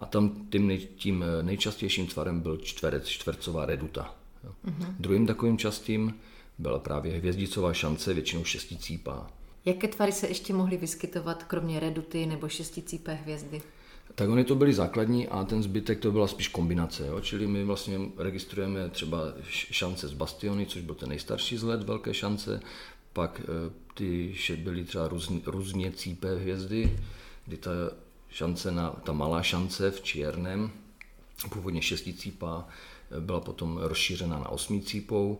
A 0.00 0.06
tam 0.06 0.46
tím, 0.50 0.66
nej, 0.66 0.88
tím 0.96 1.24
nejčastějším 1.42 2.06
tvarem 2.06 2.40
byl 2.40 2.56
čtverec, 2.56 3.06
čtvercová 3.06 3.66
reduta. 3.66 4.14
Uh-huh. 4.44 4.94
Druhým 4.98 5.26
takovým 5.26 5.58
častým 5.58 6.14
byla 6.60 6.78
právě 6.78 7.18
hvězdicová 7.18 7.72
šance, 7.72 8.14
většinou 8.14 8.44
šesticípá. 8.44 9.26
Jaké 9.64 9.88
tvary 9.88 10.12
se 10.12 10.28
ještě 10.28 10.52
mohly 10.52 10.76
vyskytovat, 10.76 11.44
kromě 11.44 11.80
reduty 11.80 12.26
nebo 12.26 12.48
šesticípé 12.48 13.14
hvězdy? 13.14 13.62
Tak 14.14 14.28
oni 14.28 14.44
to 14.44 14.54
byly 14.54 14.74
základní 14.74 15.28
a 15.28 15.44
ten 15.44 15.62
zbytek 15.62 15.98
to 16.00 16.12
byla 16.12 16.26
spíš 16.28 16.48
kombinace. 16.48 17.06
Jo? 17.06 17.20
Čili 17.20 17.46
my 17.46 17.64
vlastně 17.64 18.00
registrujeme 18.16 18.88
třeba 18.88 19.18
šance 19.50 20.08
z 20.08 20.12
bastiony, 20.12 20.66
což 20.66 20.82
byl 20.82 20.94
ten 20.94 21.08
nejstarší 21.08 21.56
zhled, 21.56 21.82
velké 21.82 22.14
šance, 22.14 22.60
pak 23.12 23.40
eh, 23.44 23.72
ty 23.94 24.34
byly 24.56 24.84
třeba 24.84 25.08
různě, 25.08 25.40
různě 25.46 25.92
cípé 25.92 26.36
hvězdy, 26.36 26.98
kdy 27.46 27.56
ta 27.56 27.70
šance 28.30 28.70
na, 28.70 28.90
ta 28.90 29.12
malá 29.12 29.42
šance 29.42 29.90
v 29.90 30.02
Čiernem, 30.02 30.70
původně 31.52 31.82
šesticípá, 31.82 32.68
eh, 33.10 33.20
byla 33.20 33.40
potom 33.40 33.78
rozšířena 33.82 34.38
na 34.38 34.48
osmicípou. 34.48 35.38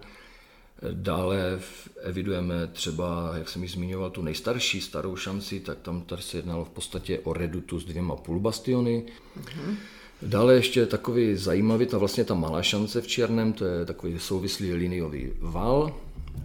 Dále 0.92 1.60
evidujeme 2.02 2.66
třeba, 2.72 3.32
jak 3.38 3.48
jsem 3.48 3.62
ji 3.62 3.68
zmiňoval, 3.68 4.10
tu 4.10 4.22
nejstarší 4.22 4.80
starou 4.80 5.16
šanci, 5.16 5.60
tak 5.60 5.78
tam 5.78 6.00
tady 6.00 6.22
se 6.22 6.38
jednalo 6.38 6.64
v 6.64 6.70
podstatě 6.70 7.18
o 7.18 7.32
redutu 7.32 7.80
s 7.80 7.84
dvěma 7.84 8.16
půlbastiony. 8.16 9.06
Mm-hmm. 9.40 9.76
Dále 10.22 10.54
ještě 10.54 10.86
takový 10.86 11.36
zajímavý, 11.36 11.86
ta 11.86 11.98
vlastně 11.98 12.24
ta 12.24 12.34
malá 12.34 12.62
šance 12.62 13.00
v 13.00 13.06
Černém, 13.06 13.52
to 13.52 13.64
je 13.64 13.84
takový 13.84 14.18
souvislý 14.18 14.72
liniový 14.72 15.32
val, 15.40 15.96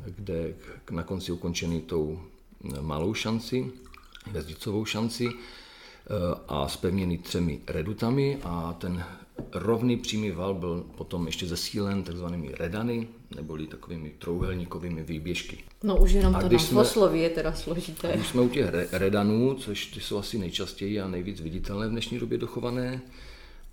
kde 0.06 0.54
na 0.92 1.04
konci 1.04 1.32
ukončený 1.32 1.82
tou 1.82 2.20
malou 2.82 3.14
šanci, 3.14 3.72
hvězdicovou 4.26 4.86
šanci 4.86 5.30
a 6.48 6.68
spevněný 6.68 7.18
třemi 7.18 7.60
redutami 7.68 8.40
a 8.44 8.76
ten 8.80 9.04
rovný 9.52 9.98
přímý 9.98 10.32
val 10.32 10.54
byl 10.54 10.86
potom 10.98 11.26
ještě 11.26 11.48
zesílen 11.48 12.04
takzvanými 12.04 12.52
redany, 12.60 13.08
neboli 13.36 13.68
takovými 13.68 14.10
trouhelníkovými 14.10 15.04
výběžky. 15.04 15.64
No 15.84 15.98
už 15.98 16.12
jenom 16.12 16.36
a 16.36 16.40
to 16.40 16.50
názvosloví 16.50 17.22
je 17.22 17.30
teda 17.30 17.54
složité. 17.54 18.12
Když 18.16 18.28
jsme 18.28 18.42
u 18.42 18.50
těch 18.50 18.70
redanů, 18.92 19.56
což 19.56 19.86
ty 19.86 20.02
jsou 20.02 20.18
asi 20.18 20.38
nejčastěji 20.38 21.02
a 21.02 21.08
nejvíc 21.08 21.42
viditelné 21.42 21.88
v 21.88 21.92
dnešní 21.92 22.20
době 22.20 22.38
dochované, 22.38 23.02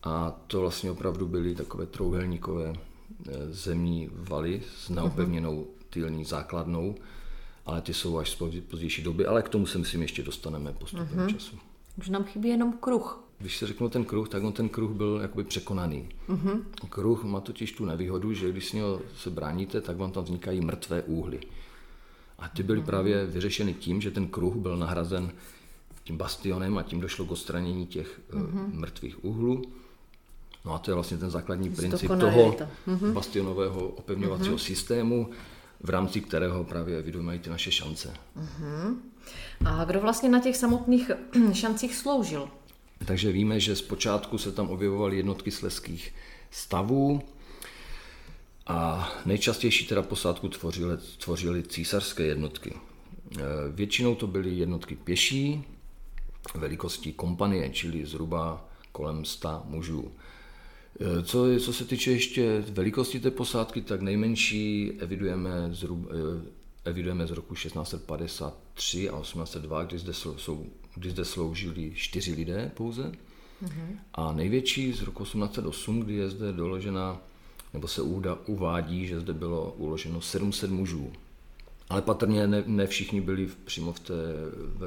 a 0.02 0.40
to 0.47 0.61
vlastně 0.61 0.90
opravdu 0.90 1.26
byly 1.26 1.54
takové 1.54 1.87
trouhelníkové 1.87 2.73
eh, 2.73 3.33
zemní 3.50 4.11
valy 4.12 4.62
s 4.76 4.88
neopevněnou 4.88 5.66
týlní 5.90 6.25
základnou, 6.25 6.95
ale 7.66 7.81
ty 7.81 7.95
jsou 7.95 8.19
až 8.19 8.31
z 8.31 8.35
pozdější 8.71 9.02
doby, 9.02 9.26
ale 9.26 9.42
k 9.42 9.49
tomu 9.49 9.66
se 9.66 9.78
myslím 9.78 10.02
ještě 10.02 10.23
dostaneme 10.23 10.73
postupem 10.73 11.09
uh-huh. 11.16 11.35
času. 11.35 11.59
Už 11.99 12.09
nám 12.09 12.25
chybí 12.25 12.49
jenom 12.49 12.73
kruh. 12.73 13.25
Když 13.43 13.59
se 13.59 13.67
řeknu 13.67 13.89
ten 13.89 14.05
kruh, 14.05 14.29
tak 14.29 14.43
on 14.43 14.53
ten 14.53 14.69
kruh 14.69 14.91
byl 14.91 15.19
jakoby 15.23 15.45
překonaný. 15.45 16.09
Uh-huh. 16.29 16.63
Kruh 16.89 17.25
má 17.25 17.41
totiž 17.41 17.73
tu 17.73 17.85
nevýhodu, 17.85 18.33
že 18.33 18.51
když 18.51 18.69
s 18.69 18.73
něho 18.73 19.01
se 19.17 19.31
bráníte, 19.31 19.81
tak 19.81 19.97
vám 19.97 20.13
tam 20.13 20.25
vznikají 20.25 20.61
mrtvé 20.61 21.03
úhly. 21.03 21.41
A 22.39 22.49
ty 22.49 22.63
byly 22.63 22.81
uh-huh. 22.81 22.85
právě 22.85 23.27
vyřešeny 23.27 23.75
tím, 23.75 24.01
že 24.01 24.11
ten 24.11 24.29
kruh 24.29 24.55
byl 24.57 24.77
nahrazen 24.77 25.33
tím 26.05 26.17
bastionem 26.17 26.79
a 26.79 26.83
tím 26.83 27.01
došlo 27.01 27.25
k 27.25 27.31
odstranění 27.31 27.87
těch 27.87 28.21
uh-huh. 28.31 28.75
mrtvých 28.75 29.25
úhlů. 29.25 29.63
No 30.65 30.75
a 30.75 30.79
to 30.79 30.91
je 30.91 30.95
vlastně 30.95 31.17
ten 31.17 31.31
základní 31.31 31.71
princip 31.71 32.11
toho 32.21 32.57
uh-huh. 32.87 33.13
bastionového 33.13 33.89
opevňovacího 33.89 34.55
uh-huh. 34.55 34.65
systému, 34.65 35.31
v 35.81 35.91
rámci 35.91 36.21
kterého 36.21 36.65
právě 36.65 37.03
vydomají 37.03 37.39
ty 37.39 37.51
naše 37.51 37.73
šance. 37.73 38.15
Uh-huh. 38.39 38.97
A 39.65 39.85
kdo 39.85 40.01
vlastně 40.01 40.29
na 40.29 40.41
těch 40.41 40.57
samotných 40.57 41.11
šancích 41.53 41.95
sloužil? 41.95 42.49
Takže 43.04 43.32
víme, 43.32 43.61
že 43.61 43.76
zpočátku 43.76 44.38
se 44.38 44.52
tam 44.52 44.71
objevovaly 44.71 45.16
jednotky 45.16 45.50
sleských 45.50 46.14
stavů 46.50 47.23
a 48.66 49.12
nejčastější 49.26 49.87
teda 49.87 50.02
posádku 50.02 50.49
tvořily, 50.49 50.97
tvořily 51.18 51.62
císařské 51.62 52.23
jednotky. 52.23 52.75
E, 52.75 53.42
většinou 53.71 54.14
to 54.14 54.26
byly 54.26 54.50
jednotky 54.50 54.97
pěší, 54.97 55.64
velikostí 56.54 57.12
kompanie, 57.12 57.71
čili 57.71 58.06
zhruba 58.06 58.68
kolem 58.92 59.25
100 59.25 59.62
mužů. 59.64 60.12
E, 61.00 61.23
co, 61.23 61.47
co 61.61 61.73
se 61.73 61.85
týče 61.85 62.11
ještě 62.11 62.64
velikosti 62.68 63.21
té 63.21 63.30
posádky, 63.30 63.82
tak 63.82 64.00
nejmenší 64.00 64.92
evidujeme, 64.99 65.68
zhruba, 65.71 66.11
e, 66.11 66.90
evidujeme 66.90 67.26
z 67.26 67.30
roku 67.30 67.54
1653 67.54 69.11
a 69.11 69.21
1802, 69.21 69.85
kdy 69.85 69.99
zde 69.99 70.12
jsou 70.14 70.66
kdy 70.95 71.11
zde 71.11 71.25
sloužili 71.25 71.93
čtyři 71.95 72.33
lidé 72.33 72.71
pouze. 72.75 73.13
Mm-hmm. 73.65 73.99
A 74.15 74.33
největší 74.33 74.93
z 74.93 75.03
roku 75.03 75.25
1808, 75.25 76.01
kdy 76.01 76.15
je 76.15 76.31
zde 76.31 76.53
doložena, 76.53 77.21
nebo 77.75 77.89
se 77.89 78.03
uvádí, 78.47 79.07
že 79.07 79.21
zde 79.21 79.33
bylo 79.33 79.75
uloženo 79.77 80.21
700 80.21 80.71
mužů. 80.71 81.13
Ale 81.89 82.03
patrně 82.03 82.47
ne, 82.47 82.63
ne 82.67 82.87
všichni 82.87 83.21
byli 83.21 83.49
přímo 83.65 83.93
v 83.93 84.01
té, 84.01 84.15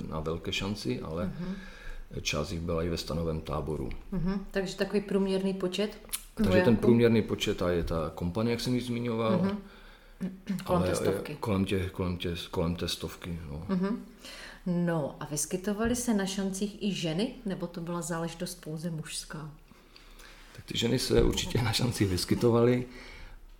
na 0.10 0.20
velké 0.20 0.54
šanci, 0.54 1.02
ale 1.02 1.26
mm-hmm. 1.26 2.22
část 2.22 2.52
jich 2.52 2.62
byla 2.62 2.84
i 2.84 2.90
ve 2.90 2.98
stanovém 2.98 3.42
táboru. 3.42 3.90
Uh-huh. 4.14 4.40
Takže 4.52 4.76
takový 4.76 5.02
průměrný 5.02 5.54
počet? 5.54 5.98
Takže 6.36 6.50
vojáků? 6.50 6.66
ten 6.66 6.76
průměrný 6.76 7.22
počet 7.22 7.62
a 7.62 7.70
je 7.70 7.84
ta 7.84 8.12
kompanie, 8.16 8.52
jak 8.52 8.62
jsem 8.62 8.76
ji 8.76 8.82
zmiňoval. 8.82 9.40
Uh-huh. 9.40 9.58
Kolem 10.64 10.84
té 10.84 10.96
stovky. 10.96 11.38
Kolem, 11.40 11.66
tě, 11.66 11.90
kolem, 11.90 12.18
tě, 12.18 12.36
kolem 12.52 12.76
té 12.76 12.88
stovky. 12.88 13.40
No. 13.50 13.66
Uh-huh. 13.76 13.96
No 14.65 15.15
a 15.19 15.25
vyskytovaly 15.25 15.95
se 15.95 16.13
na 16.13 16.25
šancích 16.25 16.84
i 16.84 16.93
ženy, 16.93 17.36
nebo 17.45 17.67
to 17.67 17.81
byla 17.81 18.01
záležitost 18.01 18.62
pouze 18.63 18.89
mužská? 18.89 19.51
Tak 20.55 20.65
ty 20.65 20.77
ženy 20.77 21.00
se 21.00 21.24
určitě 21.24 21.62
na 21.62 21.72
šancích 21.72 22.07
vyskytovaly. 22.07 22.86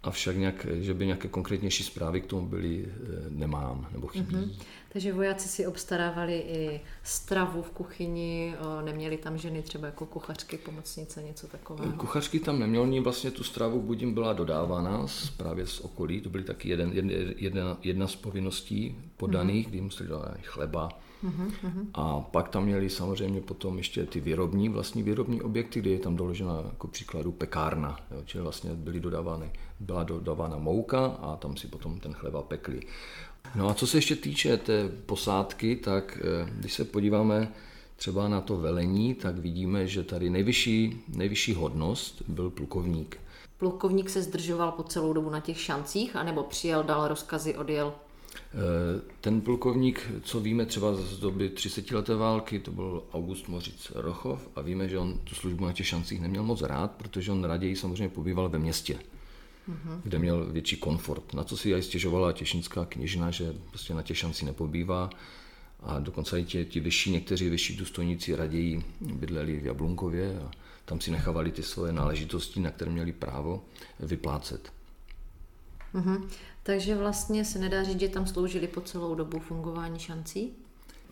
Avšak 0.06 0.38
nějak, 0.38 0.68
že 0.80 0.94
by 0.94 1.06
nějaké 1.06 1.28
konkrétnější 1.28 1.84
zprávy 1.84 2.22
k 2.22 2.26
tomu 2.26 2.48
byly, 2.48 2.86
eh, 2.86 3.00
nemám 3.30 3.88
nebo 3.92 4.08
chybí. 4.08 4.36
Mm-hmm. 4.36 4.52
Takže 4.96 5.14
vojáci 5.14 5.48
si 5.48 5.68
obstarávali 5.68 6.38
i 6.40 6.82
stravu 7.04 7.62
v 7.62 7.70
kuchyni, 7.70 8.56
neměli 8.86 9.18
tam 9.18 9.38
ženy 9.38 9.62
třeba 9.62 9.86
jako 9.86 10.06
kuchařky, 10.06 10.58
pomocnice, 10.58 11.24
něco 11.24 11.48
takového? 11.48 11.92
Kuchařky 11.92 12.40
tam 12.40 12.60
neměli, 12.60 13.00
vlastně 13.00 13.32
tu 13.32 13.44
stravu 13.44 13.82
buď 13.82 14.02
jim 14.02 14.14
byla 14.14 14.34
dodávána 14.34 15.08
z, 15.08 15.30
právě 15.30 15.68
z 15.68 15.80
okolí, 15.80 16.22
to 16.22 16.30
byly 16.30 16.44
taky 16.44 16.70
jeden, 16.70 16.92
jedna, 17.38 17.78
jedna 17.84 18.08
z 18.08 18.16
povinností 18.16 18.96
podaných, 19.18 19.68
mm-hmm. 19.68 19.70
kdy 19.70 19.82
museli 19.82 20.10
dát 20.10 20.38
chleba, 20.44 20.90
A 21.94 22.22
pak 22.22 22.50
tam 22.50 22.64
měli 22.64 22.90
samozřejmě 22.90 23.42
potom 23.42 23.78
ještě 23.78 24.06
ty 24.06 24.20
výrobní, 24.20 24.70
vlastní 24.70 25.04
výrobní 25.04 25.42
objekty, 25.42 25.80
kde 25.80 25.90
je 25.90 26.00
tam 26.00 26.16
doložena 26.16 26.62
jako 26.66 26.88
příkladu 26.88 27.32
pekárna, 27.32 28.00
jo, 28.12 28.22
čili 28.26 28.44
vlastně 28.44 28.74
byly 28.74 29.00
dodávány, 29.00 29.52
byla 29.80 30.04
dodávána 30.04 30.58
mouka 30.58 31.06
a 31.06 31.36
tam 31.36 31.58
si 31.58 31.68
potom 31.68 32.00
ten 32.00 32.14
chleba 32.14 32.42
pekli. 32.42 32.82
No 33.56 33.70
a 33.70 33.74
co 33.74 33.88
se 33.88 33.98
ještě 33.98 34.16
týče 34.16 34.58
té 34.58 34.90
posádky, 35.06 35.76
tak 35.76 36.18
eh, 36.22 36.50
když 36.60 36.74
se 36.74 36.86
podíváme 36.86 37.52
třeba 37.96 38.28
na 38.28 38.42
to 38.42 38.58
velení, 38.58 39.14
tak 39.14 39.38
vidíme, 39.38 39.88
že 39.88 40.04
tady 40.04 40.30
nejvyšší, 40.30 41.04
nejvyšší 41.08 41.54
hodnost 41.54 42.22
byl 42.28 42.50
plukovník. 42.50 43.18
Plukovník 43.58 44.10
se 44.10 44.22
zdržoval 44.22 44.72
po 44.72 44.84
celou 44.84 45.14
dobu 45.14 45.30
na 45.30 45.40
těch 45.40 45.60
šancích, 45.60 46.16
anebo 46.16 46.44
přijel, 46.44 46.84
dal 46.84 47.08
rozkazy, 47.08 47.56
odjel? 47.56 47.94
Eh, 48.36 49.02
ten 49.22 49.42
plukovník, 49.42 50.12
co 50.24 50.40
víme 50.40 50.66
třeba 50.66 50.94
z 50.94 51.18
doby 51.18 51.50
30-leté 51.50 52.16
války, 52.16 52.60
to 52.60 52.72
byl 52.72 53.04
August 53.14 53.48
Mořic 53.48 53.92
Rochov 53.96 54.50
a 54.56 54.62
víme, 54.62 54.90
že 54.90 54.98
on 54.98 55.20
tu 55.24 55.36
službu 55.36 55.66
na 55.66 55.74
těch 55.74 55.88
šancích 55.88 56.22
neměl 56.22 56.44
moc 56.44 56.62
rád, 56.62 56.92
protože 56.92 57.32
on 57.32 57.44
raději 57.44 57.76
samozřejmě 57.76 58.10
pobýval 58.10 58.50
ve 58.50 58.60
městě, 58.60 59.00
mm-hmm. 59.70 60.02
kde 60.04 60.20
měl 60.20 60.46
větší 60.46 60.78
komfort. 60.78 61.34
Na 61.34 61.44
co 61.44 61.58
si 61.58 61.74
aj 61.74 61.82
stěžovala 61.82 62.32
těšinská 62.32 62.86
knižna, 62.86 63.32
že 63.32 63.54
prostě 63.70 63.94
na 63.94 64.02
těch 64.02 64.18
šancích 64.18 64.46
nepobývá 64.46 65.10
a 65.84 66.00
dokonce 66.00 66.40
i 66.40 66.46
ti, 66.46 66.66
ti 66.66 66.80
vyšší, 66.80 67.12
někteří 67.12 67.50
vyšší 67.50 67.76
důstojníci 67.76 68.36
raději 68.36 68.84
bydleli 69.02 69.60
v 69.60 69.66
Jablunkově 69.66 70.40
a 70.40 70.52
tam 70.86 71.02
si 71.02 71.12
nechávali 71.12 71.52
ty 71.52 71.64
svoje 71.64 71.94
náležitosti, 71.94 72.60
na 72.60 72.72
které 72.72 72.92
měli 72.92 73.12
právo 73.12 73.64
vyplácet. 74.00 74.74
Mm-hmm. 75.96 76.28
Takže 76.68 76.96
vlastně 76.96 77.46
se 77.46 77.60
nedá 77.60 77.84
říct, 77.84 78.00
že 78.00 78.10
tam 78.10 78.28
sloužili 78.28 78.68
po 78.68 78.82
celou 78.82 79.16
dobu 79.16 79.40
fungování 79.40 80.00
šancí? 80.00 80.54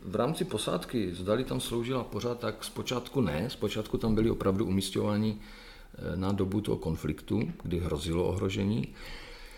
V 0.06 0.16
rámci 0.16 0.46
posádky, 0.46 1.16
zdali 1.16 1.44
tam 1.44 1.60
sloužila 1.60 2.04
pořád, 2.04 2.40
tak 2.40 2.64
zpočátku 2.64 3.22
ne. 3.22 3.50
Zpočátku 3.50 3.98
tam 3.98 4.16
byli 4.16 4.30
opravdu 4.30 4.66
umístěváni 4.66 5.38
eh, 5.38 6.16
na 6.16 6.32
dobu 6.32 6.62
toho 6.62 6.78
konfliktu, 6.78 7.52
kdy 7.64 7.80
hrozilo 7.80 8.28
ohrožení. 8.28 8.88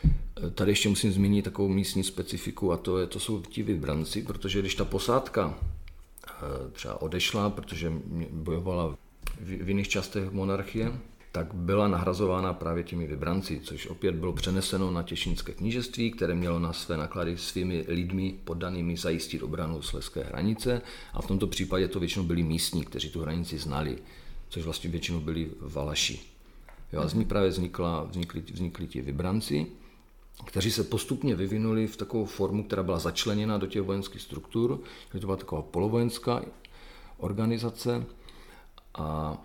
Eh, 0.03 0.49
tady 0.49 0.71
ještě 0.71 0.89
musím 0.89 1.11
zmínit 1.11 1.45
takovou 1.45 1.69
místní 1.69 2.03
specifiku 2.03 2.71
a 2.71 2.77
to, 2.77 2.99
je, 2.99 3.07
to 3.07 3.19
jsou 3.19 3.41
ti 3.41 3.63
vybranci, 3.63 4.21
protože 4.21 4.59
když 4.59 4.75
ta 4.75 4.85
posádka 4.85 5.59
eh, 6.27 6.31
třeba 6.71 7.01
odešla, 7.01 7.49
protože 7.49 7.93
bojovala 8.31 8.95
v 9.39 9.69
jiných 9.69 9.89
částech 9.89 10.31
monarchie, 10.31 10.91
tak 11.35 11.53
byla 11.53 11.87
nahrazována 11.87 12.53
právě 12.53 12.83
těmi 12.83 13.07
vybranci, 13.07 13.59
což 13.63 13.87
opět 13.87 14.15
bylo 14.15 14.33
přeneseno 14.33 14.91
na 14.91 15.03
Těšínské 15.03 15.53
knížectví, 15.53 16.11
které 16.11 16.35
mělo 16.35 16.59
na 16.59 16.73
své 16.73 16.97
náklady 16.97 17.37
svými 17.37 17.85
lidmi 17.87 18.35
poddanými 18.43 18.97
zajistit 18.97 19.43
obranu 19.43 19.81
sleské 19.81 20.23
hranice. 20.23 20.81
A 21.13 21.21
v 21.21 21.27
tomto 21.27 21.47
případě 21.47 21.87
to 21.87 21.99
většinou 21.99 22.25
byli 22.25 22.43
místní, 22.43 22.85
kteří 22.85 23.09
tu 23.09 23.21
hranici 23.21 23.57
znali, 23.57 23.97
což 24.49 24.63
vlastně 24.63 24.89
většinou 24.89 25.19
byli 25.19 25.51
Valaši. 25.59 26.19
Jo, 26.93 27.01
a 27.01 27.07
z 27.07 27.13
ní 27.13 27.25
právě 27.25 27.49
vznikla, 27.49 28.03
vznikli, 28.03 28.43
vznikli 28.53 28.87
ti 28.87 29.01
vybranci, 29.01 29.67
kteří 30.45 30.71
se 30.71 30.83
postupně 30.83 31.35
vyvinuli 31.35 31.87
v 31.87 31.97
takovou 31.97 32.25
formu, 32.25 32.63
která 32.63 32.83
byla 32.83 32.99
začleněna 32.99 33.57
do 33.57 33.67
těch 33.67 33.81
vojenských 33.81 34.21
struktur, 34.21 34.79
to 35.11 35.19
byla 35.19 35.37
taková 35.37 35.61
polovojenská 35.61 36.41
organizace. 37.17 38.05
A 38.97 39.37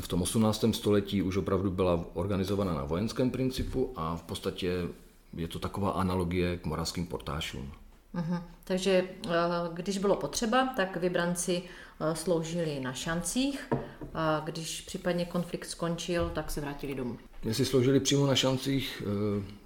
v 0.00 0.08
tom 0.08 0.22
18. 0.22 0.64
století 0.72 1.22
už 1.22 1.36
opravdu 1.36 1.70
byla 1.70 2.04
organizovaná 2.14 2.74
na 2.74 2.84
vojenském 2.84 3.30
principu 3.30 3.92
a 3.96 4.16
v 4.16 4.22
podstatě 4.22 4.88
je 5.36 5.48
to 5.48 5.58
taková 5.58 5.90
analogie 5.90 6.56
k 6.56 6.66
moravským 6.66 7.06
portášům. 7.06 7.72
Uh-huh. 8.14 8.42
Takže 8.64 9.04
eh, 9.26 9.30
když 9.72 9.98
bylo 9.98 10.16
potřeba, 10.16 10.72
tak 10.76 10.96
vybranci 10.96 11.62
eh, 12.00 12.14
sloužili 12.14 12.80
na 12.80 12.92
šancích 12.92 13.68
a 14.14 14.42
když 14.44 14.80
případně 14.80 15.24
konflikt 15.24 15.64
skončil, 15.64 16.30
tak 16.34 16.50
se 16.50 16.60
vrátili 16.60 16.94
domů. 16.94 17.18
Jestli 17.42 17.64
sloužili 17.64 18.00
přímo 18.00 18.26
na 18.26 18.34
šancích, 18.34 19.02
eh, 19.06 19.65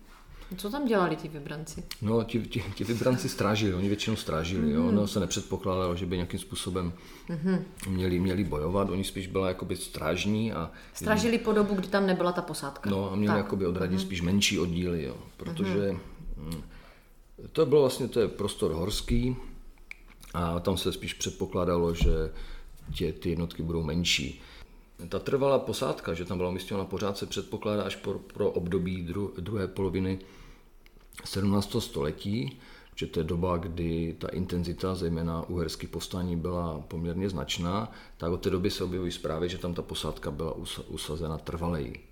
co 0.57 0.71
tam 0.71 0.87
dělali 0.87 1.17
ti 1.17 1.29
vybranci? 1.29 1.85
No, 2.03 2.25
ti, 2.25 2.41
ti, 2.41 2.65
ti 2.75 2.85
vybranci 2.85 3.29
strážili, 3.29 3.75
oni 3.75 3.89
většinou 3.89 4.17
strážili, 4.17 4.67
mm-hmm. 4.67 4.75
jo. 4.75 4.83
Mhm. 4.83 4.95
No, 4.95 5.07
se 5.07 5.21
nepředpokládalo, 5.21 5.97
že 5.97 6.07
by 6.07 6.17
nějakým 6.17 6.41
způsobem 6.41 6.93
mm-hmm. 7.29 7.63
měli, 7.89 8.19
měli 8.19 8.45
bojovat, 8.45 8.91
oni 8.91 9.05
spíš 9.05 9.27
byla 9.27 9.49
jakoby 9.49 9.77
strážní 9.77 10.53
a... 10.53 10.71
Strážili 10.95 11.39
po 11.39 11.53
dobu, 11.53 11.75
kdy 11.75 11.89
tam 11.89 12.07
nebyla 12.07 12.33
ta 12.33 12.43
posádka. 12.43 12.91
No 12.91 13.13
a 13.13 13.17
měli 13.17 13.35
tak. 13.35 13.37
jakoby 13.37 13.67
odradit 13.67 13.99
mm-hmm. 13.99 14.03
spíš 14.03 14.21
menší 14.21 14.59
oddíly, 14.59 15.03
jo, 15.03 15.17
protože 15.37 15.91
mm-hmm. 15.91 16.63
to 17.53 17.67
bylo 17.67 17.81
vlastně, 17.81 18.09
to 18.09 18.21
je 18.21 18.29
prostor 18.29 18.71
horský 18.71 19.37
a 20.35 20.61
tam 20.61 20.77
se 20.77 20.93
spíš 20.93 21.15
předpokládalo, 21.15 21.95
že 21.95 22.31
tě, 22.95 23.13
ty 23.13 23.31
jednotky 23.31 23.63
budou 23.63 23.83
menší. 23.83 24.41
Ta 25.09 25.19
trvalá 25.19 25.59
posádka, 25.59 26.15
že 26.15 26.25
tam 26.25 26.37
byla 26.37 26.49
umístěna 26.51 26.85
pořád, 26.85 27.19
se 27.19 27.27
předpokládá 27.27 27.83
až 27.83 27.97
pro, 27.97 28.19
pro 28.19 28.51
období 28.51 29.03
dru, 29.03 29.35
druhé 29.41 29.69
poloviny 29.69 30.19
17. 31.25 31.77
století, 31.79 32.61
že 32.95 33.07
to 33.07 33.21
je 33.21 33.25
doba, 33.25 33.57
kdy 33.57 34.17
ta 34.19 34.29
intenzita, 34.29 34.95
zejména 34.95 35.49
uherských 35.49 35.89
povstání, 35.89 36.37
byla 36.37 36.81
poměrně 36.89 37.31
značná, 37.31 37.93
tak 38.17 38.33
od 38.33 38.41
té 38.41 38.51
doby 38.51 38.71
se 38.71 38.85
objevují 38.85 39.13
zprávy, 39.13 39.49
že 39.49 39.59
tam 39.59 39.75
ta 39.75 39.83
posádka 39.83 40.31
byla 40.31 40.55
usazena 40.89 41.39
trvaleji. 41.39 42.11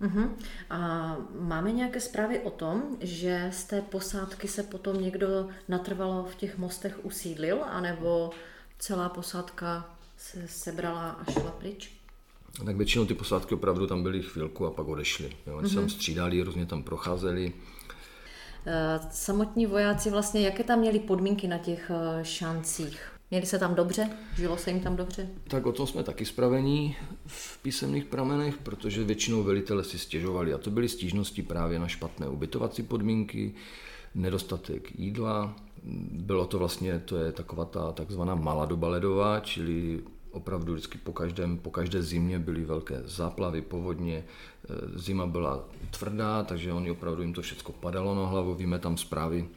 Uh-huh. 0.00 0.30
A 0.70 1.16
máme 1.40 1.72
nějaké 1.72 2.00
zprávy 2.00 2.40
o 2.40 2.50
tom, 2.50 2.82
že 3.00 3.50
z 3.52 3.64
té 3.64 3.82
posádky 3.82 4.48
se 4.48 4.62
potom 4.62 5.00
někdo 5.00 5.48
natrvalo 5.68 6.24
v 6.24 6.34
těch 6.34 6.58
mostech 6.58 7.04
usídlil, 7.04 7.64
anebo 7.64 8.30
celá 8.78 9.08
posádka 9.08 9.90
se 10.16 10.48
sebrala 10.48 11.10
a 11.10 11.32
šla 11.32 11.50
pryč? 11.50 11.97
Tak 12.64 12.76
většinou 12.76 13.06
ty 13.06 13.14
posádky 13.14 13.54
opravdu 13.54 13.86
tam 13.86 14.02
byly 14.02 14.22
chvilku 14.22 14.66
a 14.66 14.70
pak 14.70 14.88
odešly. 14.88 15.32
Oni 15.46 15.56
mm-hmm. 15.56 15.68
se 15.68 15.74
tam 15.74 15.88
střídali, 15.88 16.42
různě 16.42 16.66
tam 16.66 16.82
procházeli. 16.82 17.52
Eh, 18.66 19.00
samotní 19.10 19.66
vojáci 19.66 20.10
vlastně, 20.10 20.40
jaké 20.40 20.64
tam 20.64 20.78
měli 20.78 20.98
podmínky 20.98 21.48
na 21.48 21.58
těch 21.58 21.90
eh, 21.90 22.24
šancích? 22.24 23.12
Měli 23.30 23.46
se 23.46 23.58
tam 23.58 23.74
dobře? 23.74 24.10
Žilo 24.36 24.56
se 24.56 24.70
jim 24.70 24.80
tam 24.80 24.96
dobře? 24.96 25.28
Tak 25.48 25.66
o 25.66 25.72
tom 25.72 25.86
jsme 25.86 26.02
taky 26.02 26.24
spravení 26.24 26.96
v 27.26 27.62
písemných 27.62 28.04
pramenech, 28.04 28.58
protože 28.58 29.04
většinou 29.04 29.42
velitele 29.42 29.84
si 29.84 29.98
stěžovali 29.98 30.54
a 30.54 30.58
to 30.58 30.70
byly 30.70 30.88
stížnosti 30.88 31.42
právě 31.42 31.78
na 31.78 31.88
špatné 31.88 32.28
ubytovací 32.28 32.82
podmínky, 32.82 33.54
nedostatek 34.14 34.98
jídla, 34.98 35.56
bylo 36.10 36.46
to 36.46 36.58
vlastně, 36.58 36.98
to 36.98 37.16
je 37.16 37.32
taková 37.32 37.64
ta 37.64 37.92
takzvaná 37.92 38.34
malá 38.34 38.66
doba 38.66 38.88
ledová, 38.88 39.40
čili 39.40 40.02
opravdu 40.30 40.72
vždycky 40.72 40.98
po, 40.98 41.12
každém, 41.12 41.58
po 41.58 41.70
každé 41.70 42.02
zimě 42.02 42.38
byly 42.38 42.64
velké 42.64 43.02
záplavy, 43.04 43.62
povodně, 43.62 44.16
e, 44.16 44.98
zima 44.98 45.26
byla 45.26 45.64
tvrdá, 45.98 46.42
takže 46.42 46.72
oni 46.72 46.90
opravdu 46.90 47.22
jim 47.22 47.32
to 47.32 47.42
všechno 47.42 47.74
padalo 47.74 48.14
na 48.14 48.26
hlavu. 48.26 48.54
Víme 48.54 48.78
tam 48.78 48.96
zprávy, 48.96 49.48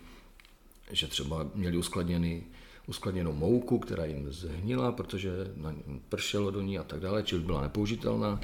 že 0.91 1.07
třeba 1.07 1.47
měli 1.55 1.77
uskladněný, 1.77 2.43
uskladněnou 2.87 3.33
mouku, 3.33 3.79
která 3.79 4.05
jim 4.05 4.31
zhnila, 4.31 4.91
protože 4.91 5.31
na 5.55 5.75
pršelo 6.09 6.51
do 6.51 6.61
ní 6.61 6.79
a 6.79 6.83
tak 6.83 6.99
dále, 6.99 7.23
čili 7.23 7.41
byla 7.41 7.61
nepoužitelná. 7.61 8.39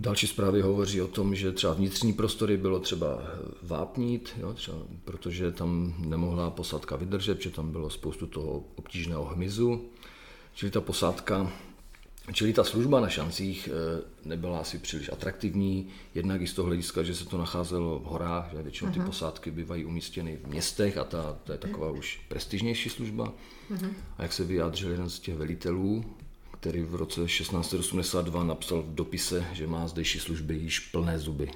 Další 0.00 0.26
zprávy 0.26 0.62
hovoří 0.62 1.02
o 1.02 1.06
tom, 1.06 1.34
že 1.34 1.52
třeba 1.52 1.74
vnitřní 1.74 2.12
prostory 2.12 2.56
bylo 2.56 2.80
třeba 2.80 3.22
vápnít, 3.62 4.30
jo, 4.36 4.52
třeba, 4.52 4.78
protože 5.04 5.52
tam 5.52 5.94
nemohla 5.98 6.50
posádka 6.50 6.96
vydržet, 6.96 7.34
protože 7.34 7.50
tam 7.50 7.72
bylo 7.72 7.90
spoustu 7.90 8.26
toho 8.26 8.64
obtížného 8.76 9.24
hmyzu. 9.24 9.90
Čili 10.54 10.70
ta 10.70 10.80
posádka 10.80 11.52
Čili 12.32 12.52
ta 12.52 12.64
služba 12.64 13.00
na 13.00 13.08
šancích 13.08 13.68
eh, 13.68 14.02
nebyla 14.24 14.60
asi 14.60 14.78
příliš 14.78 15.10
atraktivní, 15.12 15.88
jednak 16.14 16.40
i 16.40 16.46
z 16.46 16.52
toho 16.52 16.66
hlediska, 16.66 17.02
že 17.02 17.14
se 17.14 17.24
to 17.24 17.38
nacházelo 17.38 17.98
v 17.98 18.04
horách, 18.04 18.48
že 18.52 18.62
většinou 18.62 18.90
ty 18.90 18.98
uh-huh. 18.98 19.06
posádky 19.06 19.50
bývají 19.50 19.84
umístěny 19.84 20.38
v 20.44 20.46
městech 20.46 20.98
a 20.98 21.04
ta, 21.04 21.38
to 21.44 21.52
je 21.52 21.58
taková 21.58 21.90
už 21.90 22.20
prestižnější 22.28 22.88
služba. 22.88 23.32
Uh-huh. 23.70 23.92
A 24.18 24.22
jak 24.22 24.32
se 24.32 24.44
vyjádřil 24.44 24.90
jeden 24.90 25.10
z 25.10 25.18
těch 25.18 25.34
velitelů, 25.34 26.04
který 26.60 26.82
v 26.82 26.94
roce 26.94 27.20
1682 27.24 28.44
napsal 28.44 28.82
v 28.82 28.94
dopise, 28.94 29.46
že 29.52 29.66
má 29.66 29.88
zdejší 29.88 30.18
služby 30.18 30.54
již 30.54 30.78
plné 30.78 31.18
zuby. 31.18 31.50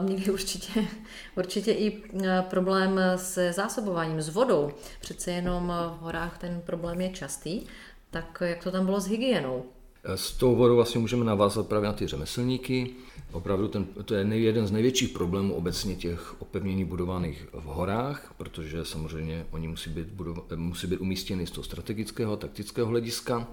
Měli 0.00 0.30
určitě, 0.30 0.84
určitě 1.36 1.72
i 1.72 2.02
e, 2.22 2.42
problém 2.42 3.00
se 3.16 3.52
zásobováním, 3.52 4.22
s 4.22 4.28
vodou. 4.28 4.72
Přece 5.00 5.30
jenom 5.30 5.72
v 5.98 6.00
horách 6.00 6.38
ten 6.38 6.62
problém 6.66 7.00
je 7.00 7.08
častý. 7.08 7.62
Tak 8.10 8.42
jak 8.44 8.64
to 8.64 8.70
tam 8.70 8.84
bylo 8.84 9.00
s 9.00 9.06
hygienou? 9.06 9.64
S 10.04 10.32
tou 10.32 10.56
vodou 10.56 10.76
vlastně 10.76 11.00
můžeme 11.00 11.24
navázat 11.24 11.66
právě 11.68 11.86
na 11.86 11.92
ty 11.92 12.06
řemeslníky. 12.06 12.90
Opravdu 13.32 13.68
ten, 13.68 13.86
to 14.04 14.14
je 14.14 14.38
jeden 14.38 14.66
z 14.66 14.70
největších 14.70 15.08
problémů 15.08 15.54
obecně 15.54 15.94
těch 15.94 16.42
opevnění 16.42 16.84
budovaných 16.84 17.46
v 17.52 17.64
horách, 17.64 18.34
protože 18.36 18.84
samozřejmě 18.84 19.46
oni 19.50 19.68
musí 19.68 19.90
být, 19.90 20.06
budova, 20.06 20.42
musí 20.56 20.86
být 20.86 21.00
umístěny 21.00 21.46
z 21.46 21.50
toho 21.50 21.64
strategického, 21.64 22.36
taktického 22.36 22.88
hlediska. 22.88 23.48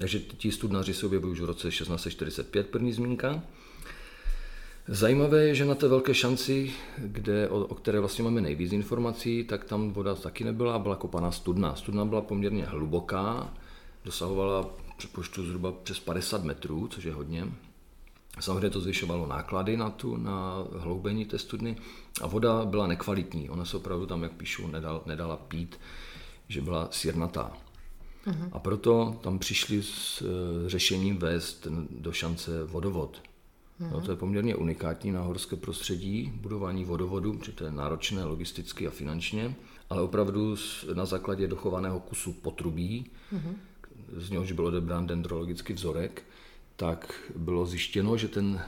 Takže 0.00 0.20
ti 0.20 0.52
studnaři 0.52 0.94
se 0.94 1.06
objevují 1.06 1.32
už 1.32 1.40
v 1.40 1.44
roce 1.44 1.68
1645, 1.68 2.66
první 2.66 2.92
zmínka. 2.92 3.42
Zajímavé 4.92 5.44
je, 5.44 5.54
že 5.54 5.64
na 5.64 5.74
té 5.74 5.88
velké 5.88 6.14
šanci, 6.14 6.72
kde, 6.98 7.48
o, 7.48 7.58
o 7.64 7.74
které 7.74 8.00
vlastně 8.00 8.24
máme 8.24 8.40
nejvíc 8.40 8.72
informací, 8.72 9.44
tak 9.44 9.64
tam 9.64 9.92
voda 9.92 10.14
taky 10.14 10.44
nebyla, 10.44 10.78
byla 10.78 10.96
kopaná 10.96 11.32
studna. 11.32 11.74
Studna 11.74 12.04
byla 12.04 12.20
poměrně 12.20 12.64
hluboká, 12.64 13.54
dosahovala 14.04 14.70
přepočtu 14.96 15.46
zhruba 15.46 15.72
přes 15.72 16.00
50 16.00 16.44
metrů, 16.44 16.88
což 16.88 17.04
je 17.04 17.12
hodně. 17.12 17.46
Samozřejmě 18.40 18.70
to 18.70 18.80
zvyšovalo 18.80 19.26
náklady 19.26 19.76
na 19.76 19.90
tu, 19.90 20.16
na 20.16 20.64
hloubení 20.78 21.24
té 21.24 21.38
studny 21.38 21.76
a 22.22 22.26
voda 22.26 22.64
byla 22.64 22.86
nekvalitní. 22.86 23.50
Ona 23.50 23.64
se 23.64 23.76
opravdu 23.76 24.06
tam, 24.06 24.22
jak 24.22 24.32
píšu, 24.32 24.66
nedal, 24.66 25.02
nedala 25.06 25.36
pít, 25.36 25.80
že 26.48 26.60
byla 26.60 26.88
sírnatá. 26.90 27.52
Uh-huh. 28.26 28.48
A 28.52 28.58
proto 28.58 29.18
tam 29.20 29.38
přišli 29.38 29.82
s 29.82 30.22
e, 30.22 30.68
řešením 30.68 31.16
vést 31.16 31.66
do 31.90 32.12
šance 32.12 32.64
vodovod. 32.64 33.29
Uh-huh. 33.80 33.92
No, 33.92 34.00
to 34.00 34.10
je 34.10 34.16
poměrně 34.16 34.56
unikátní 34.56 35.12
na 35.12 35.22
horské 35.22 35.56
prostředí, 35.56 36.32
budování 36.34 36.84
vodovodu, 36.84 37.32
protože 37.32 37.52
to 37.52 37.64
je 37.64 37.70
náročné 37.70 38.24
logisticky 38.24 38.86
a 38.86 38.90
finančně, 38.90 39.54
ale 39.90 40.02
opravdu 40.02 40.56
na 40.94 41.04
základě 41.04 41.48
dochovaného 41.48 42.00
kusu 42.00 42.32
potrubí, 42.32 43.06
uh-huh 43.32 43.54
z 44.16 44.30
něhož 44.30 44.52
byl 44.52 44.66
odebrán 44.66 45.06
dendrologický 45.06 45.72
vzorek, 45.72 46.22
tak 46.76 47.14
bylo 47.36 47.66
zjištěno, 47.66 48.16
že 48.16 48.28
ten, 48.28 48.60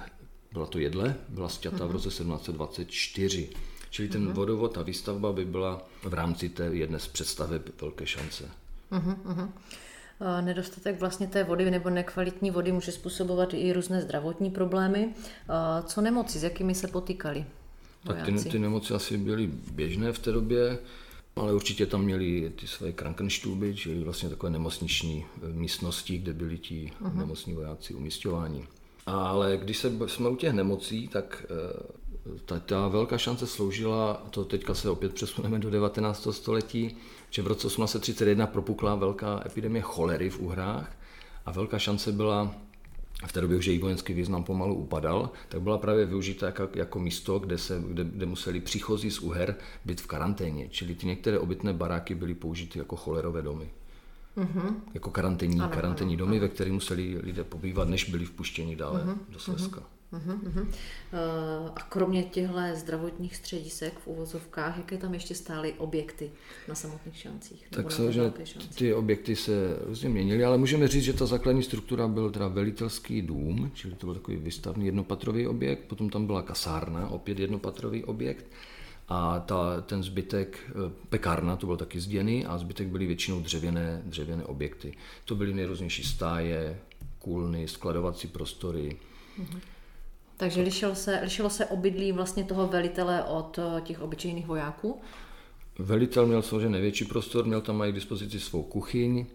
byla 0.52 0.66
to 0.66 0.78
jedle, 0.78 1.14
byla 1.28 1.48
stěta 1.48 1.76
uh-huh. 1.76 1.88
v 1.88 1.90
roce 1.90 2.08
1724. 2.08 3.50
Čili 3.90 4.08
ten 4.08 4.28
uh-huh. 4.28 4.32
vodovod, 4.32 4.72
ta 4.72 4.82
výstavba 4.82 5.32
by 5.32 5.44
byla 5.44 5.88
v 6.02 6.14
rámci 6.14 6.48
té 6.48 6.64
jedné 6.64 6.98
z 6.98 7.06
představeb 7.06 7.62
velké 7.80 8.06
šance. 8.06 8.50
Uh-huh. 8.92 9.48
Nedostatek 10.40 11.00
vlastně 11.00 11.26
té 11.26 11.44
vody 11.44 11.70
nebo 11.70 11.90
nekvalitní 11.90 12.50
vody 12.50 12.72
může 12.72 12.92
způsobovat 12.92 13.54
i 13.54 13.72
různé 13.72 14.02
zdravotní 14.02 14.50
problémy. 14.50 15.14
Co 15.86 16.00
nemoci, 16.00 16.38
s 16.38 16.42
jakými 16.42 16.74
se 16.74 16.88
potýkali? 16.88 17.44
Tak 18.06 18.24
ty, 18.24 18.32
ty 18.32 18.58
nemoci 18.58 18.94
asi 18.94 19.18
byly 19.18 19.50
běžné 19.72 20.12
v 20.12 20.18
té 20.18 20.32
době. 20.32 20.78
Ale 21.36 21.54
určitě 21.54 21.86
tam 21.86 22.04
měli 22.04 22.52
ty 22.60 22.66
své 22.66 22.92
krankenštůby, 22.92 23.74
čili 23.74 24.04
vlastně 24.04 24.28
takové 24.28 24.50
nemocniční 24.50 25.24
eh, 25.24 25.52
místnosti, 25.52 26.18
kde 26.18 26.32
byli 26.32 26.58
ti 26.58 26.92
uh-huh. 27.02 27.16
nemocní 27.16 27.54
vojáci 27.54 27.94
umístěváni. 27.94 28.64
Ale 29.06 29.56
když 29.56 29.78
se, 29.78 29.92
jsme 30.06 30.28
u 30.28 30.36
těch 30.36 30.52
nemocí, 30.52 31.08
tak 31.08 31.46
eh, 31.50 31.82
ta, 32.44 32.60
ta 32.60 32.88
velká 32.88 33.18
šance 33.18 33.46
sloužila, 33.46 34.22
to 34.30 34.44
teďka 34.44 34.74
se 34.74 34.90
opět 34.90 35.14
přesuneme 35.14 35.58
do 35.58 35.70
19. 35.70 36.28
století, 36.30 36.96
že 37.30 37.42
v 37.42 37.46
roce 37.46 37.66
1831 37.66 38.46
propukla 38.46 38.94
velká 38.94 39.42
epidemie 39.46 39.82
cholery 39.82 40.30
v 40.30 40.40
Uhrách 40.40 40.96
a 41.46 41.52
velká 41.52 41.78
šance 41.78 42.12
byla 42.12 42.54
v 43.26 43.32
té 43.32 43.40
době 43.40 43.56
už 43.56 43.66
její 43.66 43.78
vojenský 43.78 44.14
význam 44.14 44.44
pomalu 44.44 44.74
upadal, 44.74 45.30
tak 45.48 45.62
byla 45.62 45.78
právě 45.78 46.06
využita 46.06 46.46
jako, 46.46 46.68
jako 46.74 46.98
místo, 46.98 47.38
kde, 47.38 47.58
se, 47.58 47.82
kde, 47.88 48.04
kde 48.04 48.26
museli 48.26 48.60
příchozí 48.60 49.10
z 49.10 49.20
Uher 49.20 49.54
být 49.84 50.00
v 50.00 50.06
karanténě. 50.06 50.68
Čili 50.68 50.94
ty 50.94 51.06
některé 51.06 51.38
obytné 51.38 51.72
baráky 51.72 52.14
byly 52.14 52.34
použity 52.34 52.78
jako 52.78 52.96
cholerové 52.96 53.42
domy. 53.42 53.70
Mm-hmm. 54.36 54.74
Jako 54.94 55.10
karanténní, 55.10 55.60
ano, 55.60 55.70
karanténní 55.74 56.14
ano, 56.14 56.18
domy, 56.18 56.36
ano. 56.36 56.40
ve 56.40 56.48
kterých 56.48 56.72
museli 56.72 57.18
lidé 57.22 57.44
pobývat, 57.44 57.88
než 57.88 58.10
byli 58.10 58.24
vpuštěni 58.24 58.76
dále 58.76 59.04
mm-hmm. 59.04 59.16
do 59.28 59.38
Slezska. 59.38 59.80
Mm-hmm. 59.80 60.01
Uh-huh. 60.12 60.66
A 61.76 61.82
kromě 61.88 62.22
těchto 62.22 62.56
zdravotních 62.74 63.36
středisek 63.36 63.98
v 63.98 64.06
uvozovkách, 64.06 64.76
jaké 64.76 64.98
tam 64.98 65.14
ještě 65.14 65.34
stály 65.34 65.74
objekty 65.78 66.30
na 66.68 66.74
samotných 66.74 67.16
šancích? 67.16 67.66
Tak 67.70 67.90
samozřejmě 67.90 68.32
ty 68.74 68.94
objekty 68.94 69.36
se 69.36 69.52
různě 69.86 70.08
měnily, 70.08 70.44
ale 70.44 70.58
můžeme 70.58 70.88
říct, 70.88 71.04
že 71.04 71.12
ta 71.12 71.26
základní 71.26 71.62
struktura 71.62 72.08
byl 72.08 72.30
teda 72.30 72.48
velitelský 72.48 73.22
dům, 73.22 73.70
čili 73.74 73.94
to 73.94 74.06
byl 74.06 74.14
takový 74.14 74.36
vystavný 74.36 74.86
jednopatrový 74.86 75.46
objekt, 75.46 75.84
potom 75.88 76.10
tam 76.10 76.26
byla 76.26 76.42
kasárna, 76.42 77.08
opět 77.08 77.38
jednopatrový 77.38 78.04
objekt, 78.04 78.46
a 79.08 79.40
ta, 79.40 79.80
ten 79.80 80.02
zbytek, 80.02 80.58
eh, 80.68 80.92
pekárna, 81.08 81.56
to 81.56 81.66
byl 81.66 81.76
taky 81.76 82.00
zděný 82.00 82.46
a 82.46 82.58
zbytek 82.58 82.88
byly 82.88 83.06
většinou 83.06 83.40
dřevěné, 83.40 84.02
dřevěné 84.04 84.44
objekty. 84.44 84.94
To 85.24 85.34
byly 85.34 85.54
nejrůznější 85.54 86.04
stáje, 86.04 86.80
kůlny, 87.18 87.68
skladovací 87.68 88.28
prostory, 88.28 88.96
uh-huh. 89.40 89.60
Takže 90.42 90.62
lišilo 90.62 90.94
se, 90.94 91.20
lišilo 91.22 91.50
se 91.50 91.66
obydlí 91.66 92.12
vlastně 92.12 92.44
toho 92.44 92.68
velitele 92.68 93.24
od 93.24 93.58
eh, 93.58 93.80
těch 93.80 94.00
obyčejných 94.00 94.46
vojáků? 94.46 95.00
Velitel 95.78 96.26
měl 96.26 96.42
samozřejmě 96.42 96.68
největší 96.68 97.04
prostor, 97.04 97.44
měl 97.44 97.60
tam 97.60 97.82
i 97.82 97.92
k 97.92 97.94
dispozici 97.94 98.40
svou 98.40 98.62
kuchyň, 98.62 99.26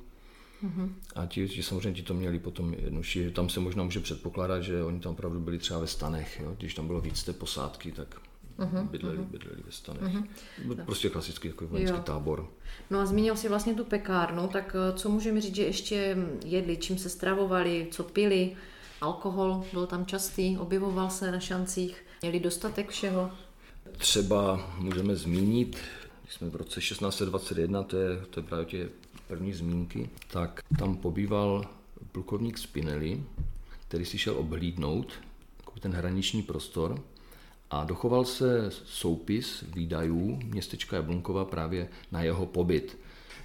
Uh-huh. 0.63 0.89
A 1.15 1.25
ti, 1.25 1.47
ti 1.47 1.63
samozřejmě 1.63 1.93
ti 1.93 2.03
to 2.03 2.13
měli 2.13 2.39
potom 2.39 2.73
jednodušší. 2.73 3.31
Tam 3.31 3.49
se 3.49 3.59
možná 3.59 3.83
může 3.83 3.99
předpokládat, 3.99 4.61
že 4.61 4.83
oni 4.83 4.99
tam 4.99 5.11
opravdu 5.11 5.39
byli 5.39 5.57
třeba 5.57 5.79
ve 5.79 5.87
stanech. 5.87 6.39
Jo? 6.43 6.55
Když 6.57 6.73
tam 6.73 6.87
bylo 6.87 7.01
víc 7.01 7.23
té 7.23 7.33
posádky, 7.33 7.91
tak 7.91 8.15
uh-huh, 8.59 8.89
bydleli, 8.89 9.17
uh-huh. 9.17 9.25
bydleli 9.25 9.61
ve 9.65 9.71
stanech. 9.71 10.03
Uh-huh. 10.03 10.85
Prostě 10.85 11.09
klasický 11.09 11.49
takový 11.49 11.69
vojenský 11.69 11.97
jo. 11.97 12.03
tábor. 12.03 12.49
No 12.89 12.99
a 12.99 13.05
zmínil 13.05 13.35
si 13.35 13.49
vlastně 13.49 13.73
tu 13.73 13.83
pekárnu, 13.85 14.47
tak 14.47 14.75
eh, 14.75 14.97
co 14.97 15.09
můžeme 15.09 15.41
říct, 15.41 15.55
že 15.55 15.63
ještě 15.63 16.17
jedli, 16.45 16.77
čím 16.77 16.97
se 16.97 17.09
stravovali, 17.09 17.87
co 17.91 18.03
pili? 18.03 18.55
Alkohol 19.01 19.65
byl 19.73 19.87
tam 19.87 20.05
častý, 20.05 20.57
objevoval 20.57 21.09
se 21.09 21.31
na 21.31 21.39
šancích, 21.39 22.05
měli 22.21 22.39
dostatek 22.39 22.89
všeho. 22.89 23.31
Třeba 23.97 24.71
můžeme 24.77 25.15
zmínit, 25.15 25.77
když 26.23 26.33
jsme 26.33 26.49
v 26.49 26.55
roce 26.55 26.79
1621, 26.79 27.83
to 27.83 27.97
je, 27.97 28.25
to 28.29 28.39
je 28.39 28.43
právě 28.43 28.65
tě 28.65 28.89
první 29.27 29.53
zmínky, 29.53 30.09
tak 30.31 30.61
tam 30.79 30.97
pobýval 30.97 31.65
plukovník 32.11 32.57
Spinelli, 32.57 33.23
který 33.87 34.05
si 34.05 34.17
šel 34.17 34.37
obhlídnout 34.37 35.07
ten 35.79 35.91
hraniční 35.91 36.43
prostor 36.43 37.03
a 37.71 37.83
dochoval 37.83 38.25
se 38.25 38.69
soupis 38.85 39.63
výdajů 39.75 40.39
městečka 40.43 40.95
Jablunkova 40.95 41.45
právě 41.45 41.89
na 42.11 42.21
jeho 42.21 42.45
pobyt. 42.45 42.97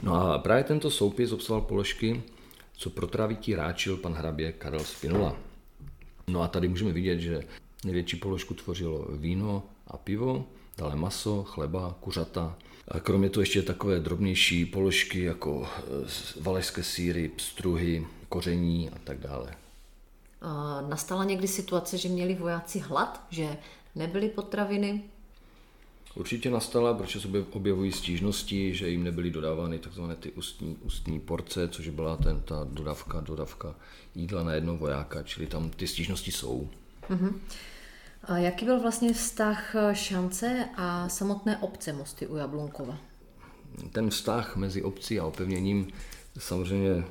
No 0.03 0.15
a 0.15 0.39
právě 0.39 0.65
tento 0.65 0.91
soupis 0.91 1.33
obsahoval 1.33 1.67
položky, 1.69 2.23
co 2.83 2.91
pro 2.91 3.07
travití 3.07 3.55
ráčil 3.55 3.97
pan 3.97 4.13
hrabě 4.15 4.53
Karel 4.53 4.85
Spinula. 4.85 5.37
No 6.29 6.43
a 6.43 6.49
tady 6.49 6.69
můžeme 6.69 6.93
vidět, 6.93 7.19
že 7.19 7.43
největší 7.85 8.17
položku 8.17 8.55
tvořilo 8.55 9.07
víno 9.13 9.63
a 9.87 9.97
pivo, 9.97 10.45
dále 10.79 10.97
maso, 10.97 11.45
chleba, 11.45 11.97
kuřata. 12.01 12.57
A 12.89 13.01
kromě 13.01 13.31
toho 13.31 13.43
ještě 13.43 13.63
takové 13.63 14.01
drobnější 14.01 14.65
položky 14.67 15.23
jako 15.23 15.69
e, 15.79 16.41
valašské 16.41 16.83
síry, 16.83 17.29
pstruhy, 17.29 18.07
koření 18.29 18.91
a 18.91 18.99
tak 19.05 19.19
dále. 19.19 19.55
A 20.41 20.81
nastala 20.81 21.25
někdy 21.25 21.49
situace, 21.49 21.99
že 21.99 22.09
měli 22.09 22.35
vojáci 22.35 22.79
hlad, 22.79 23.27
že 23.31 23.57
nebyly 23.95 24.29
potraviny? 24.29 25.03
Určitě 26.15 26.51
nastala, 26.51 26.95
protože 26.95 27.21
se 27.21 27.29
objevují 27.51 27.93
stížnosti, 27.93 28.75
že 28.75 28.89
jim 28.89 29.05
nebyly 29.05 29.31
dodávány 29.31 29.79
takzvané 29.79 30.17
ty 30.17 30.33
ústní, 30.33 30.77
ústní 30.83 31.21
porce, 31.21 31.69
což 31.69 31.89
byla 31.89 32.17
ten, 32.17 32.41
ta 32.41 32.67
dodavka, 32.71 33.21
dodavka 33.21 33.75
jídla 34.15 34.43
na 34.43 34.53
jedno 34.53 34.77
vojáka, 34.77 35.23
čili 35.23 35.47
tam 35.47 35.71
ty 35.71 35.87
stížnosti 35.87 36.33
jsou. 36.33 36.69
Uh-huh. 37.11 37.35
A 38.25 38.39
jaký 38.39 38.65
byl 38.65 38.81
vlastně 38.81 39.13
vztah 39.13 39.75
šance 39.93 40.69
a 40.77 41.09
samotné 41.09 41.59
obce 41.59 41.93
Mosty 41.93 42.27
u 42.27 42.37
Jablunkova? 42.37 42.99
Ten 43.93 44.11
vztah 44.11 44.57
mezi 44.57 44.83
obcí 44.83 45.21
a 45.21 45.25
opevněním 45.25 45.89
samozřejmě 46.39 47.05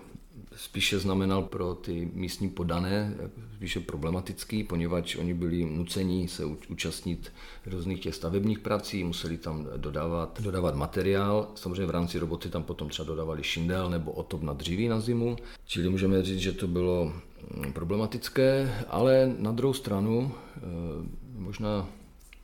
spíše 0.55 0.99
znamenal 0.99 1.41
pro 1.41 1.75
ty 1.75 2.11
místní 2.13 2.49
podané 2.49 3.15
spíše 3.55 3.79
problematický, 3.79 4.63
poněvadž 4.63 5.15
oni 5.15 5.33
byli 5.33 5.65
nuceni 5.65 6.27
se 6.27 6.45
účastnit 6.45 7.31
různých 7.65 7.99
těch 7.99 8.15
stavebních 8.15 8.59
prací, 8.59 9.03
museli 9.03 9.37
tam 9.37 9.67
dodávat, 9.77 10.41
dodávat 10.41 10.75
materiál. 10.75 11.47
Samozřejmě 11.55 11.85
v 11.85 11.89
rámci 11.89 12.19
roboty 12.19 12.49
tam 12.49 12.63
potom 12.63 12.89
třeba 12.89 13.07
dodávali 13.07 13.43
šindel 13.43 13.89
nebo 13.89 14.11
otop 14.11 14.41
na 14.41 14.53
dříví 14.53 14.87
na 14.87 14.99
zimu. 14.99 15.35
Čili 15.65 15.89
můžeme 15.89 16.23
říct, 16.23 16.39
že 16.39 16.51
to 16.51 16.67
bylo 16.67 17.13
mm, 17.55 17.73
problematické, 17.73 18.83
ale 18.87 19.35
na 19.37 19.51
druhou 19.51 19.73
stranu 19.73 20.31
eh, 20.57 20.61
možná 21.35 21.87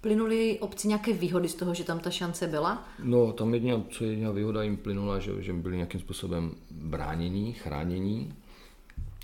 Plynuly 0.08 0.60
obci 0.60 0.88
nějaké 0.88 1.14
výhody 1.14 1.50
z 1.50 1.56
toho, 1.56 1.74
že 1.74 1.84
tam 1.84 2.00
ta 2.00 2.10
šance 2.10 2.48
byla? 2.48 2.88
No, 3.04 3.34
tam 3.34 3.54
jediná, 3.54 3.84
co 3.90 4.06
jediná 4.06 4.32
výhoda 4.32 4.64
jim 4.64 4.78
plynula, 4.78 5.20
že, 5.20 5.44
že 5.44 5.54
byli 5.54 5.76
nějakým 5.76 6.00
způsobem 6.00 6.52
bránění, 6.72 7.54
chránění. 7.54 8.34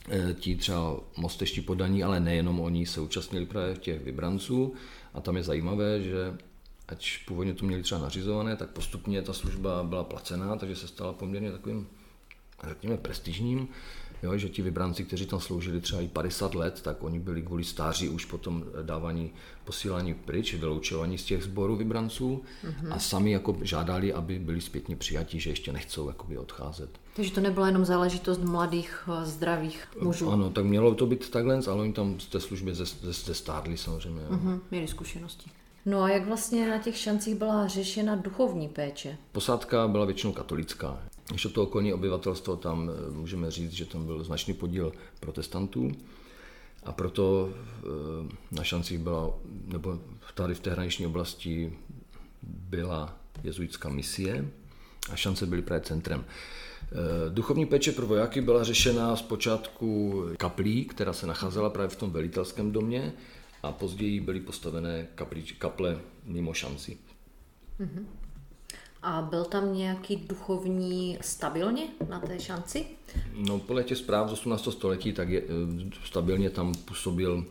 E, 0.10 0.34
ti 0.34 0.56
třeba 0.56 1.00
mosteští 1.18 1.62
podaní, 1.62 2.04
ale 2.04 2.20
nejenom 2.20 2.60
oni 2.60 2.86
se 2.86 3.02
účastnili 3.02 3.46
právě 3.46 3.76
těch 3.76 4.04
vybranců. 4.04 4.74
A 5.14 5.22
tam 5.22 5.38
je 5.38 5.44
zajímavé, 5.44 6.02
že 6.02 6.38
ať 6.88 7.26
původně 7.26 7.54
to 7.54 7.66
měli 7.66 7.84
třeba 7.84 8.02
nařizované, 8.02 8.56
tak 8.56 8.70
postupně 8.70 9.22
ta 9.22 9.34
služba 9.34 9.84
byla 9.84 10.04
placená, 10.04 10.56
takže 10.56 10.76
se 10.76 10.88
stala 10.88 11.14
poměrně 11.14 11.52
takovým, 11.52 11.88
řekněme, 12.68 12.98
prestižním 12.98 13.68
jo, 14.24 14.38
že 14.38 14.50
ti 14.50 14.62
vybranci, 14.62 15.04
kteří 15.04 15.26
tam 15.26 15.40
sloužili 15.40 15.82
třeba 15.82 16.02
i 16.02 16.08
50 16.08 16.56
let, 16.56 16.82
tak 16.82 17.04
oni 17.04 17.20
byli 17.20 17.42
kvůli 17.42 17.64
stáří 17.64 18.10
už 18.10 18.26
potom 18.26 18.64
dávání 18.82 19.32
posílání 19.66 20.14
pryč, 20.14 20.54
vyloučování 20.54 21.18
z 21.18 21.24
těch 21.24 21.44
sborů 21.44 21.76
vybranců 21.76 22.42
mm-hmm. 22.66 22.94
a 22.94 23.00
sami 23.00 23.32
jako 23.32 23.58
žádali, 23.62 24.14
aby 24.14 24.40
byli 24.40 24.62
zpětně 24.62 24.96
přijatí, 24.96 25.40
že 25.40 25.50
ještě 25.50 25.72
nechcou 25.72 26.08
jakoby 26.08 26.38
odcházet. 26.38 26.90
Takže 27.16 27.32
to 27.32 27.42
nebyla 27.42 27.68
jenom 27.68 27.86
záležitost 27.86 28.42
mladých, 28.42 29.10
eh, 29.22 29.26
zdravých 29.26 29.88
mužů. 30.02 30.32
Ano, 30.32 30.50
tak 30.50 30.66
mělo 30.66 30.96
to 30.96 31.06
být 31.06 31.30
takhle, 31.30 31.60
ale 31.68 31.82
oni 31.82 31.94
tam 31.94 32.20
z 32.20 32.26
té 32.26 32.40
služby 32.40 32.76
zestárli 33.02 33.78
samozřejmě. 33.78 34.22
Mm-hmm, 34.22 34.60
měli 34.72 34.88
zkušenosti. 34.88 35.50
No 35.86 36.02
a 36.02 36.10
jak 36.10 36.28
vlastně 36.28 36.70
na 36.70 36.78
těch 36.78 36.98
šancích 36.98 37.36
byla 37.36 37.68
řešena 37.68 38.16
duchovní 38.16 38.68
péče? 38.68 39.18
Posádka 39.32 39.88
byla 39.88 40.06
většinou 40.06 40.34
katolická. 40.34 41.00
Ještě 41.32 41.50
to 41.50 41.64
okolní 41.64 41.94
obyvatelstvo, 41.94 42.56
tam 42.56 42.90
eh, 42.90 43.12
můžeme 43.12 43.52
říct, 43.52 43.72
že 43.72 43.86
tam 43.86 44.06
byl 44.06 44.24
značný 44.24 44.54
podíl 44.54 44.94
protestantů 45.20 45.92
a 46.84 46.92
proto 46.92 47.50
eh, 47.50 47.86
na 48.52 48.64
šancích 48.64 49.00
byla, 49.00 49.34
nebo 49.66 50.00
tady 50.34 50.54
v 50.54 50.60
té 50.60 50.72
hraniční 50.72 51.06
oblasti 51.06 51.78
byla 52.44 53.18
jezuitská 53.44 53.90
misie 53.90 54.52
a 55.12 55.16
šance 55.16 55.46
byly 55.46 55.62
právě 55.62 55.82
centrem. 55.82 56.26
Eh, 56.26 56.96
duchovní 57.30 57.66
péče 57.66 57.92
pro 57.92 58.08
vojáky 58.08 58.42
byla 58.42 58.64
řešena 58.64 59.16
zpočátku 59.16 60.14
kaplí, 60.38 60.86
která 60.86 61.14
se 61.14 61.28
nacházela 61.28 61.70
právě 61.70 61.90
v 61.90 61.96
tom 61.96 62.12
velitelském 62.12 62.72
domě 62.72 63.14
a 63.64 63.72
později 63.72 64.20
byly 64.20 64.40
postavené 64.40 65.08
kaple 65.58 66.00
mimo 66.26 66.54
šanci. 66.54 66.98
Mm-hmm. 67.80 68.06
A 69.04 69.22
byl 69.22 69.46
tam 69.46 69.74
nějaký 69.74 70.16
duchovní 70.16 71.18
stabilně 71.22 71.84
na 72.10 72.20
té 72.20 72.40
šanci? 72.40 72.86
No, 73.36 73.60
podle 73.60 73.84
těch 73.84 73.98
zpráv 73.98 74.30
z 74.30 74.34
18. 74.34 74.72
století, 74.72 75.14
tak 75.14 75.30
je, 75.30 75.42
eh, 75.42 75.90
stabilně 76.06 76.50
tam 76.50 76.74
působil 76.74 77.46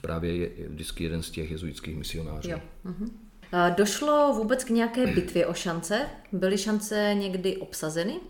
právě 0.00 0.50
vždycky 0.68 1.04
jeden 1.04 1.22
z 1.22 1.30
těch 1.30 1.50
jezuitských 1.50 1.96
misionářů. 1.96 2.50
Jo. 2.50 2.60
Uh-huh. 2.86 3.74
Došlo 3.74 4.32
vůbec 4.36 4.64
k 4.64 4.70
nějaké 4.70 5.06
bitvě 5.06 5.46
o 5.46 5.54
šance? 5.54 6.06
Byly 6.32 6.58
šance 6.58 7.14
někdy 7.18 7.56
obsazeny? 7.56 8.20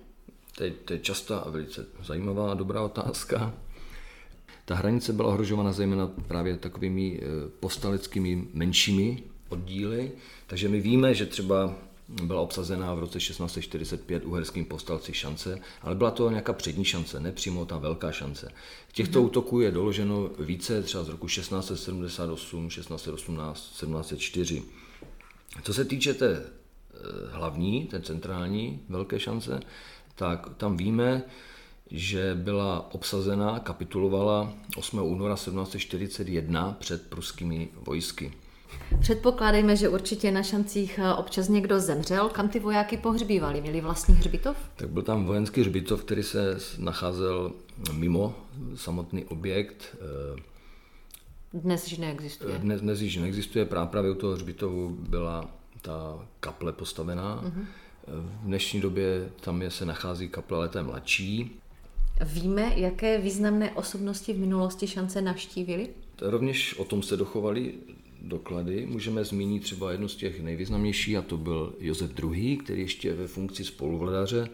To 0.57 0.65
je, 0.65 0.71
to 0.71 0.93
je 0.93 0.99
častá 0.99 1.39
a 1.39 1.51
velice 1.51 1.87
zajímavá 2.03 2.51
a 2.51 2.55
dobrá 2.55 2.83
otázka. 2.83 3.55
Ta 4.65 4.75
hranice 4.75 5.13
byla 5.13 5.29
ohrožována 5.29 5.73
zejména 5.73 6.07
právě 6.07 6.57
takovými 6.57 7.21
eh, 7.23 7.27
postaleckými 7.61 8.49
menšími 8.53 9.23
oddíly, 9.49 10.13
takže 10.47 10.69
my 10.69 10.81
víme, 10.81 11.15
že 11.15 11.27
třeba 11.27 11.75
byla 12.09 12.41
obsazená 12.41 12.95
v 12.95 12.99
roce 12.99 13.19
1645 13.19 14.25
uherským 14.25 14.65
povstalci 14.65 15.15
šance, 15.15 15.59
ale 15.83 15.95
byla 15.95 16.11
to 16.11 16.31
nějaká 16.31 16.53
přední 16.53 16.85
šance, 16.85 17.21
ne 17.21 17.33
přímo 17.33 17.65
ta 17.65 17.79
velká 17.79 18.13
šance. 18.13 18.53
Těchto 18.93 19.21
mm-hmm. 19.21 19.27
útoků 19.27 19.61
je 19.61 19.71
doloženo 19.71 20.31
více, 20.39 20.83
třeba 20.83 21.05
z 21.05 21.09
roku 21.09 21.27
1678, 21.27 22.69
1618, 22.69 23.61
1704. 23.61 24.63
Co 25.63 25.75
se 25.75 25.85
týče 25.85 26.15
té 26.15 26.37
eh, 26.37 26.99
hlavní, 27.31 27.87
té 27.87 28.01
centrální 28.01 28.81
velké 28.89 29.21
šance, 29.21 29.61
tak 30.15 30.49
tam 30.57 30.77
víme, 30.77 31.23
že 31.91 32.35
byla 32.35 32.95
obsazena, 32.95 33.59
kapitulovala 33.59 34.53
8. 34.77 35.03
února 35.03 35.35
1741 35.35 36.77
před 36.81 37.11
pruskými 37.11 37.69
vojsky. 37.75 38.33
Předpokládejme, 39.01 39.77
že 39.77 39.89
určitě 39.89 40.31
na 40.31 40.43
šancích 40.43 41.01
eh, 41.03 41.15
občas 41.15 41.49
někdo 41.49 41.81
zemřel. 41.81 42.29
Kam 42.29 42.49
ty 42.49 42.61
vojáky 42.61 42.97
pohřbívali? 42.97 43.61
Měli 43.61 43.81
vlastní 43.81 44.15
hřbitov? 44.15 44.57
Tak 44.77 44.91
byl 44.91 45.03
tam 45.03 45.25
vojenský 45.25 45.61
hřbitov, 45.61 46.05
který 46.05 46.23
se 46.23 46.59
nacházel 46.79 47.53
mimo 47.93 48.35
samotný 48.75 49.25
objekt. 49.25 49.97
Eh, 50.37 50.41
dnes 51.53 51.91
již 51.91 51.99
neexistuje. 51.99 52.59
Dnes, 52.59 52.81
dnes 52.81 53.01
již 53.01 53.17
neexistuje. 53.17 53.65
Právě 53.65 54.11
u 54.11 54.15
toho 54.15 54.33
hřbitovu 54.33 54.97
byla 55.09 55.51
ta 55.83 56.27
kaple 56.41 56.73
postavená. 56.73 57.43
Uh-huh. 57.45 57.65
V 58.07 58.45
dnešní 58.45 58.81
době 58.81 59.29
tam 59.41 59.63
je, 59.63 59.71
se 59.71 59.87
nachází 59.87 60.29
kaple, 60.29 60.57
ale 60.57 60.69
to 60.69 60.79
je 60.79 60.85
mladší. 60.85 61.61
Víme, 62.25 62.73
jaké 62.77 63.19
významné 63.19 63.71
osobnosti 63.71 64.33
v 64.33 64.39
minulosti 64.39 64.87
šance 64.87 65.23
navštívili? 65.23 65.89
Rovněž 66.21 66.79
o 66.79 66.85
tom 66.85 67.03
se 67.03 67.17
dochovali 67.17 67.75
doklady. 68.23 68.87
Můžeme 68.87 69.25
zmínit 69.25 69.63
třeba 69.63 69.93
jednu 69.93 70.09
z 70.09 70.17
těch 70.17 70.41
nejvýznamnějších, 70.41 71.17
a 71.17 71.23
to 71.23 71.37
byl 71.37 71.75
Josef 71.81 72.11
II., 72.23 72.57
který 72.57 72.81
ještě 72.81 73.15
ve 73.15 73.27
funkci 73.27 73.65
spoluvladaře 73.65 74.49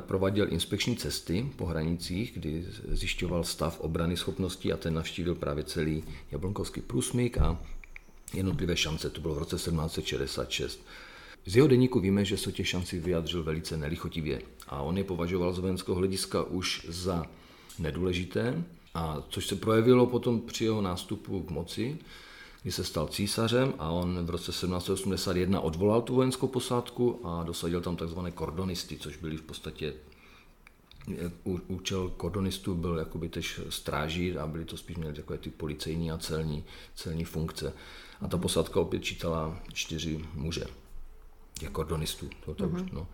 prováděl 0.00 0.52
inspekční 0.52 0.96
cesty 0.96 1.50
po 1.56 1.66
hranicích, 1.66 2.32
kdy 2.34 2.64
zjišťoval 2.88 3.44
stav 3.44 3.80
obrany 3.80 4.16
schopností 4.16 4.72
a 4.72 4.76
ten 4.76 4.94
navštívil 4.94 5.34
právě 5.34 5.64
celý 5.64 6.04
Jablonkovský 6.30 6.80
průsmyk 6.80 7.38
a 7.38 7.60
jednotlivé 8.34 8.76
šance, 8.76 9.10
to 9.10 9.20
bylo 9.20 9.34
v 9.34 9.38
roce 9.38 9.56
1766. 9.56 10.86
Z 11.46 11.56
jeho 11.56 11.68
deníku 11.68 12.00
víme, 12.00 12.24
že 12.24 12.36
se 12.36 12.52
těch 12.52 12.68
šancí 12.68 12.98
vyjadřil 12.98 13.42
velice 13.42 13.76
nelichotivě 13.76 14.42
a 14.68 14.82
on 14.82 14.98
je 14.98 15.04
považoval 15.04 15.52
z 15.52 15.58
vojenského 15.58 15.96
hlediska 15.96 16.42
už 16.42 16.86
za 16.88 17.26
nedůležité, 17.78 18.64
a 18.94 19.22
což 19.28 19.46
se 19.46 19.56
projevilo 19.56 20.06
potom 20.06 20.40
při 20.40 20.64
jeho 20.64 20.82
nástupu 20.82 21.42
k 21.42 21.50
moci, 21.50 21.98
kdy 22.62 22.72
se 22.72 22.84
stal 22.84 23.06
císařem 23.06 23.74
a 23.78 23.90
on 23.90 24.26
v 24.26 24.30
roce 24.30 24.52
1781 24.52 25.60
odvolal 25.60 26.02
tu 26.02 26.14
vojenskou 26.14 26.46
posádku 26.46 27.20
a 27.24 27.42
dosadil 27.42 27.80
tam 27.80 27.96
takzvané 27.96 28.30
kordonisty, 28.30 28.96
což 28.98 29.16
byli 29.16 29.36
v 29.36 29.42
podstatě 29.42 29.94
účel 31.68 32.08
kordonistů 32.16 32.74
byl 32.74 32.98
jakoby 32.98 33.28
tež 33.28 33.60
stráží 33.68 34.38
a 34.38 34.46
byli 34.46 34.64
to 34.64 34.76
spíš 34.76 34.96
měli 34.96 35.14
takové 35.14 35.38
ty 35.38 35.50
policejní 35.50 36.10
a 36.10 36.18
celní, 36.18 36.64
celní 36.94 37.24
funkce. 37.24 37.72
A 38.20 38.28
ta 38.28 38.38
posádka 38.38 38.80
opět 38.80 39.04
čítala 39.04 39.58
čtyři 39.72 40.24
muže, 40.34 40.64
těch 41.58 41.70
kordonistů. 41.70 42.28
To, 42.44 42.54
to 42.54 42.68
mm-hmm. 42.68 42.84
už, 42.84 42.90
no. 42.92 43.06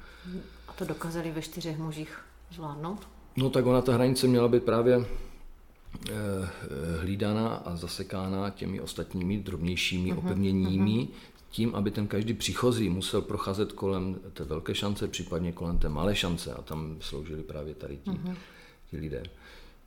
A 0.68 0.72
to 0.72 0.84
dokázali 0.84 1.30
ve 1.30 1.42
čtyřech 1.42 1.78
mužích 1.78 2.18
zvládnout? 2.50 3.08
No 3.36 3.50
tak 3.50 3.66
ona 3.66 3.82
ta 3.82 3.94
hranice 3.94 4.26
měla 4.26 4.48
být 4.48 4.62
právě 4.62 5.06
Eh, 6.10 6.48
hlídána 7.00 7.54
a 7.54 7.76
zasekána 7.76 8.50
těmi 8.50 8.80
ostatními 8.80 9.38
drobnějšími 9.38 10.12
uh-huh, 10.12 10.18
opevněními, 10.18 10.90
uh-huh. 10.90 11.08
tím, 11.50 11.74
aby 11.74 11.90
ten 11.90 12.06
každý 12.06 12.34
příchozí 12.34 12.88
musel 12.88 13.22
procházet 13.22 13.72
kolem 13.72 14.20
té 14.32 14.44
velké 14.44 14.74
šance, 14.74 15.08
případně 15.08 15.52
kolem 15.52 15.78
té 15.78 15.88
malé 15.88 16.16
šance 16.16 16.54
a 16.54 16.62
tam 16.62 16.96
sloužili 17.00 17.42
právě 17.42 17.74
tady 17.74 17.96
ti, 17.96 18.10
uh-huh. 18.10 18.34
ti 18.90 18.96
lidé. 18.96 19.22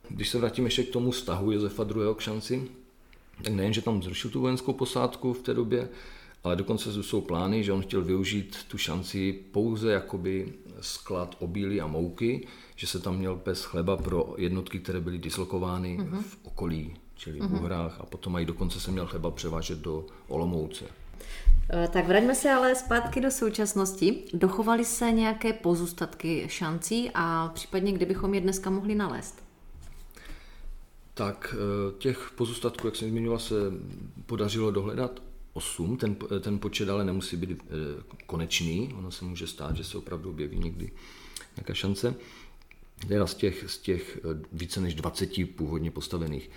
Když 0.08 0.28
se 0.28 0.38
vrátíme 0.38 0.66
ještě 0.66 0.82
k 0.82 0.92
tomu 0.92 1.10
vztahu 1.10 1.52
Josefa 1.52 1.82
II. 1.82 2.14
k 2.16 2.20
šanci, 2.20 2.68
tak 3.42 3.54
nejen, 3.54 3.72
že 3.72 3.82
tam 3.82 4.02
zrušil 4.02 4.30
tu 4.30 4.40
vojenskou 4.40 4.72
posádku 4.72 5.32
v 5.32 5.42
té 5.42 5.54
době, 5.54 5.88
ale 6.44 6.56
dokonce 6.56 7.02
jsou 7.02 7.20
plány, 7.20 7.64
že 7.64 7.72
on 7.72 7.82
chtěl 7.82 8.02
využít 8.02 8.56
tu 8.68 8.78
šanci 8.78 9.40
pouze 9.52 9.92
jakoby 9.92 10.52
sklad 10.80 11.36
obíly 11.38 11.80
a 11.80 11.86
mouky, 11.86 12.46
že 12.76 12.86
se 12.86 12.98
tam 12.98 13.16
měl 13.16 13.36
pes 13.36 13.64
chleba 13.64 13.96
pro 13.96 14.34
jednotky, 14.36 14.78
které 14.78 15.00
byly 15.00 15.18
dislokovány 15.18 15.98
uh-huh. 15.98 16.22
v 16.22 16.38
okolí, 16.42 16.96
čili 17.14 17.40
uh-huh. 17.40 17.48
v 17.48 17.54
Uhrách 17.54 18.00
a 18.00 18.06
potom 18.06 18.32
mají 18.32 18.46
dokonce 18.46 18.80
se 18.80 18.90
měl 18.90 19.06
chleba 19.06 19.30
převážet 19.30 19.78
do 19.78 20.06
Olomouce. 20.28 20.84
Eh, 21.70 21.88
tak 21.92 22.08
vraťme 22.08 22.34
se 22.34 22.50
ale 22.50 22.74
zpátky 22.74 23.20
do 23.20 23.30
současnosti. 23.30 24.24
Dochovaly 24.34 24.84
se 24.84 25.12
nějaké 25.12 25.52
pozůstatky 25.52 26.46
šancí 26.48 27.10
a 27.14 27.50
případně 27.54 27.92
kdybychom 27.92 28.34
je 28.34 28.40
dneska 28.40 28.70
mohli 28.70 28.94
nalézt? 28.94 29.42
Tak 31.14 31.54
eh, 31.58 31.98
těch 31.98 32.30
pozůstatků, 32.34 32.86
jak 32.86 32.96
jsem 32.96 33.10
zmiňoval, 33.10 33.38
se 33.38 33.54
podařilo 34.26 34.70
dohledat 34.70 35.20
8. 35.52 35.96
Ten, 35.96 36.16
ten 36.40 36.58
počet 36.58 36.88
ale 36.88 37.04
nemusí 37.04 37.36
být 37.36 37.50
eh, 37.50 38.02
konečný. 38.26 38.94
Ono 38.98 39.10
se 39.10 39.24
může 39.24 39.46
stát, 39.46 39.76
že 39.76 39.84
se 39.84 39.98
opravdu 39.98 40.30
objeví 40.30 40.58
někdy 40.58 40.90
nějaká 41.56 41.74
šance. 41.74 42.14
Teda 43.08 43.26
z 43.26 43.34
těch, 43.34 43.64
z 43.66 43.78
těch 43.78 44.18
více 44.52 44.80
než 44.80 44.94
20 44.94 45.30
původně 45.56 45.90
postavených. 45.90 46.50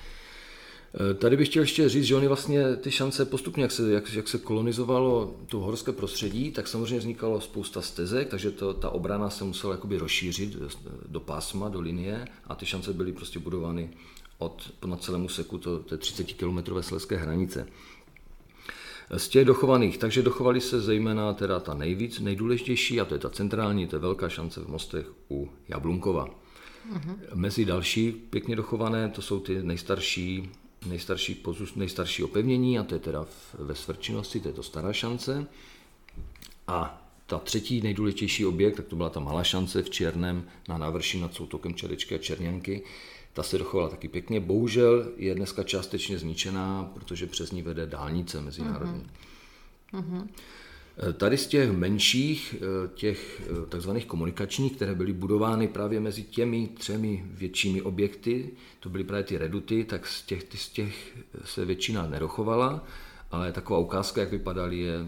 Tady 1.17 1.38
bych 1.38 1.47
chtěl 1.47 1.63
ještě 1.63 1.89
říct, 1.89 2.06
že 2.06 2.15
oni 2.15 2.27
vlastně 2.27 2.75
ty 2.75 2.91
šance 2.91 3.25
postupně, 3.25 3.63
jak 3.63 3.71
se, 3.71 3.91
jak, 3.91 4.13
jak 4.13 4.27
se 4.27 4.38
kolonizovalo 4.38 5.36
to 5.45 5.60
horské 5.60 5.91
prostředí, 5.91 6.51
tak 6.51 6.67
samozřejmě 6.67 6.99
vznikalo 6.99 7.41
spousta 7.41 7.82
stezek, 7.82 8.30
takže 8.30 8.51
to, 8.51 8.73
ta 8.73 8.89
obrana 8.89 9.30
se 9.30 9.43
musela 9.43 9.73
jakoby 9.73 9.97
rozšířit 9.97 10.58
do 11.08 11.19
pásma, 11.19 11.69
do 11.69 11.82
linie 11.82 12.27
a 12.47 12.56
ty 12.56 12.65
šance 12.65 12.93
byly 12.93 13.12
prostě 13.12 13.39
budovány 13.39 13.89
od, 14.38 14.71
na 14.86 14.97
celému 14.97 15.30
seku 15.30 15.58
to, 15.58 15.80
té 15.80 15.97
30 15.97 16.34
km 16.34 16.82
sleské 16.82 17.17
hranice. 17.17 17.67
Z 19.17 19.28
těch 19.28 19.45
dochovaných, 19.45 19.97
takže 19.97 20.21
dochovali 20.21 20.62
se 20.62 20.82
zejména 20.82 21.34
teda 21.34 21.60
ta 21.60 21.74
nejvíc, 21.74 22.19
nejdůležitější, 22.19 23.02
a 23.02 23.06
to 23.06 23.15
je 23.15 23.19
ta 23.19 23.30
centrální, 23.30 23.88
to 23.88 23.95
je 23.95 24.00
velká 24.00 24.30
šance 24.30 24.62
v 24.62 24.67
mostech 24.67 25.06
u 25.32 25.50
Jablunkova. 25.67 26.30
Uh-huh. 26.93 27.15
Mezi 27.34 27.65
další 27.65 28.12
pěkně 28.12 28.56
dochované, 28.56 29.10
to 29.10 29.21
jsou 29.21 29.39
ty 29.39 29.63
nejstarší, 29.63 30.50
nejstarší, 30.86 31.36
pozůst, 31.36 31.76
nejstarší 31.76 32.24
opevnění, 32.24 32.80
a 32.80 32.84
to 32.84 32.95
je 32.95 33.00
teda 33.00 33.24
v, 33.24 33.56
ve 33.60 33.76
Svrčinosti, 33.76 34.39
to 34.39 34.47
je 34.47 34.54
to 34.54 34.63
stará 34.63 34.93
šance. 34.93 35.47
A 36.67 37.08
ta 37.28 37.38
třetí 37.38 37.82
nejdůležitější 37.82 38.45
objekt, 38.45 38.76
tak 38.76 38.86
to 38.86 38.95
byla 38.95 39.10
ta 39.10 39.19
malá 39.19 39.43
šance 39.43 39.84
v 39.84 39.89
Černém 39.89 40.43
na 40.69 40.78
návrší 40.78 41.21
nad 41.21 41.34
soutokem 41.34 41.74
Čerečky 41.74 42.15
a 42.15 42.17
Černěnky, 42.17 42.84
ta 43.33 43.43
se 43.43 43.57
dochovala 43.57 43.89
taky 43.89 44.07
pěkně. 44.07 44.39
Bohužel 44.39 45.11
je 45.17 45.35
dneska 45.35 45.63
částečně 45.63 46.17
zničená, 46.17 46.91
protože 46.93 47.27
přes 47.27 47.51
ní 47.51 47.61
vede 47.61 47.85
dálnice 47.85 48.41
mezinárodní. 48.41 49.07
Uh-huh. 49.93 50.27
Tady 51.17 51.37
z 51.37 51.47
těch 51.47 51.71
menších, 51.71 52.55
eh, 52.57 52.89
těch 52.93 53.41
eh, 53.41 53.65
takzvaných 53.69 54.05
komunikačních, 54.05 54.75
které 54.75 54.95
byly 54.95 55.13
budovány 55.13 55.67
právě 55.67 55.99
mezi 55.99 56.23
těmi 56.23 56.67
třemi 56.67 57.25
většími 57.25 57.81
objekty, 57.81 58.49
to 58.79 58.89
byly 58.89 59.03
právě 59.03 59.23
ty 59.23 59.37
reduty, 59.37 59.83
tak 59.83 60.07
z 60.07 60.21
těch, 60.21 60.43
z 60.55 60.69
těch 60.69 61.17
se 61.45 61.65
většina 61.65 62.07
nerochovala, 62.07 62.83
ale 63.31 63.51
taková 63.51 63.79
ukázka, 63.79 64.21
jak 64.21 64.31
vypadaly 64.31 64.77
je 64.77 65.07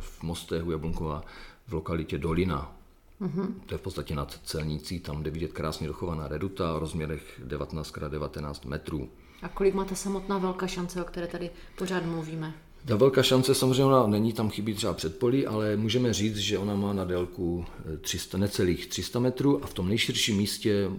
v 0.00 0.22
mostech 0.22 0.66
u 0.66 0.70
Jablunkova 0.70 1.24
v 1.66 1.72
lokalitě 1.72 2.18
Dolina. 2.18 2.77
Mm-hmm. 3.20 3.54
To 3.66 3.74
je 3.74 3.78
v 3.78 3.80
podstatě 3.80 4.14
nad 4.14 4.40
celnicí, 4.44 5.00
tam 5.00 5.22
jde 5.22 5.30
vidět 5.30 5.52
krásně 5.52 5.86
dochovaná 5.86 6.28
reduta 6.28 6.74
o 6.74 6.78
rozměrech 6.78 7.40
19x19 7.48 8.68
metrů. 8.68 9.08
A 9.42 9.48
kolik 9.48 9.74
má 9.74 9.84
ta 9.84 9.94
samotná 9.94 10.38
velká 10.38 10.66
šance, 10.66 11.02
o 11.02 11.04
které 11.04 11.26
tady 11.26 11.50
pořád 11.78 12.06
mluvíme? 12.06 12.54
Ta 12.84 12.96
velká 12.96 13.22
šance 13.22 13.54
samozřejmě 13.54 13.84
ona 13.84 14.06
není, 14.06 14.32
tam 14.32 14.50
chybí 14.50 14.74
třeba 14.74 14.92
předpolí, 14.92 15.46
ale 15.46 15.76
můžeme 15.76 16.12
říct, 16.12 16.36
že 16.36 16.58
ona 16.58 16.74
má 16.74 16.92
na 16.92 17.04
délku 17.04 17.64
300, 18.00 18.38
necelých 18.38 18.86
300 18.86 19.20
metrů 19.20 19.64
a 19.64 19.66
v 19.66 19.74
tom 19.74 19.88
nejširším 19.88 20.36
místě 20.36 20.90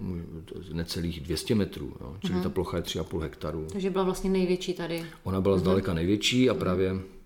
necelých 0.73 1.21
200 1.21 1.55
metrů, 1.55 1.93
jo, 2.01 2.17
čili 2.19 2.39
mm-hmm. 2.39 2.43
ta 2.43 2.49
plocha 2.49 2.77
je 2.77 2.83
3,5 2.83 3.19
hektarů. 3.19 3.67
Takže 3.71 3.89
byla 3.89 4.03
vlastně 4.03 4.29
největší 4.29 4.73
tady. 4.73 5.05
Ona 5.23 5.41
byla 5.41 5.55
mm-hmm. 5.55 5.59
zdaleka 5.59 5.93
největší 5.93 6.49
a 6.49 6.53
právě 6.53 6.91
Eh, 6.91 7.18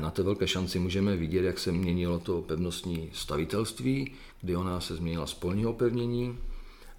na 0.00 0.10
té 0.10 0.22
velké 0.22 0.48
šanci 0.48 0.78
můžeme 0.78 1.16
vidět, 1.16 1.42
jak 1.42 1.58
se 1.58 1.72
měnilo 1.72 2.18
to 2.18 2.42
pevnostní 2.42 3.10
stavitelství, 3.12 4.12
kdy 4.42 4.56
ona 4.56 4.80
se 4.80 4.96
změnila 4.96 5.26
z 5.26 5.34
polního 5.34 5.70
opevnění 5.70 6.38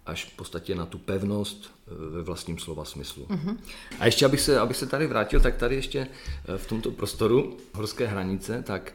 až 0.06 0.26
v 0.26 0.36
podstatě 0.36 0.76
na 0.76 0.86
tu 0.86 0.98
pevnost 0.98 1.72
eh, 1.88 1.92
ve 2.10 2.22
vlastním 2.22 2.58
slova 2.58 2.86
smyslu. 2.86 3.26
Uh-huh. 3.26 3.58
A 4.00 4.06
ještě, 4.06 4.26
abych 4.26 4.42
se, 4.42 4.60
abych 4.60 4.78
se 4.78 4.88
tady 4.88 5.08
vrátil, 5.08 5.40
tak 5.40 5.56
tady 5.56 5.76
ještě 5.76 6.08
eh, 6.46 6.58
v 6.58 6.68
tomto 6.68 6.92
prostoru 6.92 7.58
horské 7.74 8.08
hranice, 8.08 8.64
tak 8.68 8.94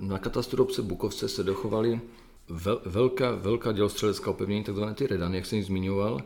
na 0.00 0.18
katastru 0.18 0.64
obce 0.64 0.82
Bukovce 0.82 1.28
se 1.28 1.42
dochovaly 1.42 2.00
vel, 2.48 2.80
velká, 2.84 3.30
velká 3.30 3.72
dělostřelecká 3.72 4.30
opevnění, 4.30 4.64
takzvané 4.64 4.94
ty 4.94 5.06
redany, 5.06 5.36
jak 5.36 5.46
jsem 5.46 5.62
zmiňoval, 5.62 6.20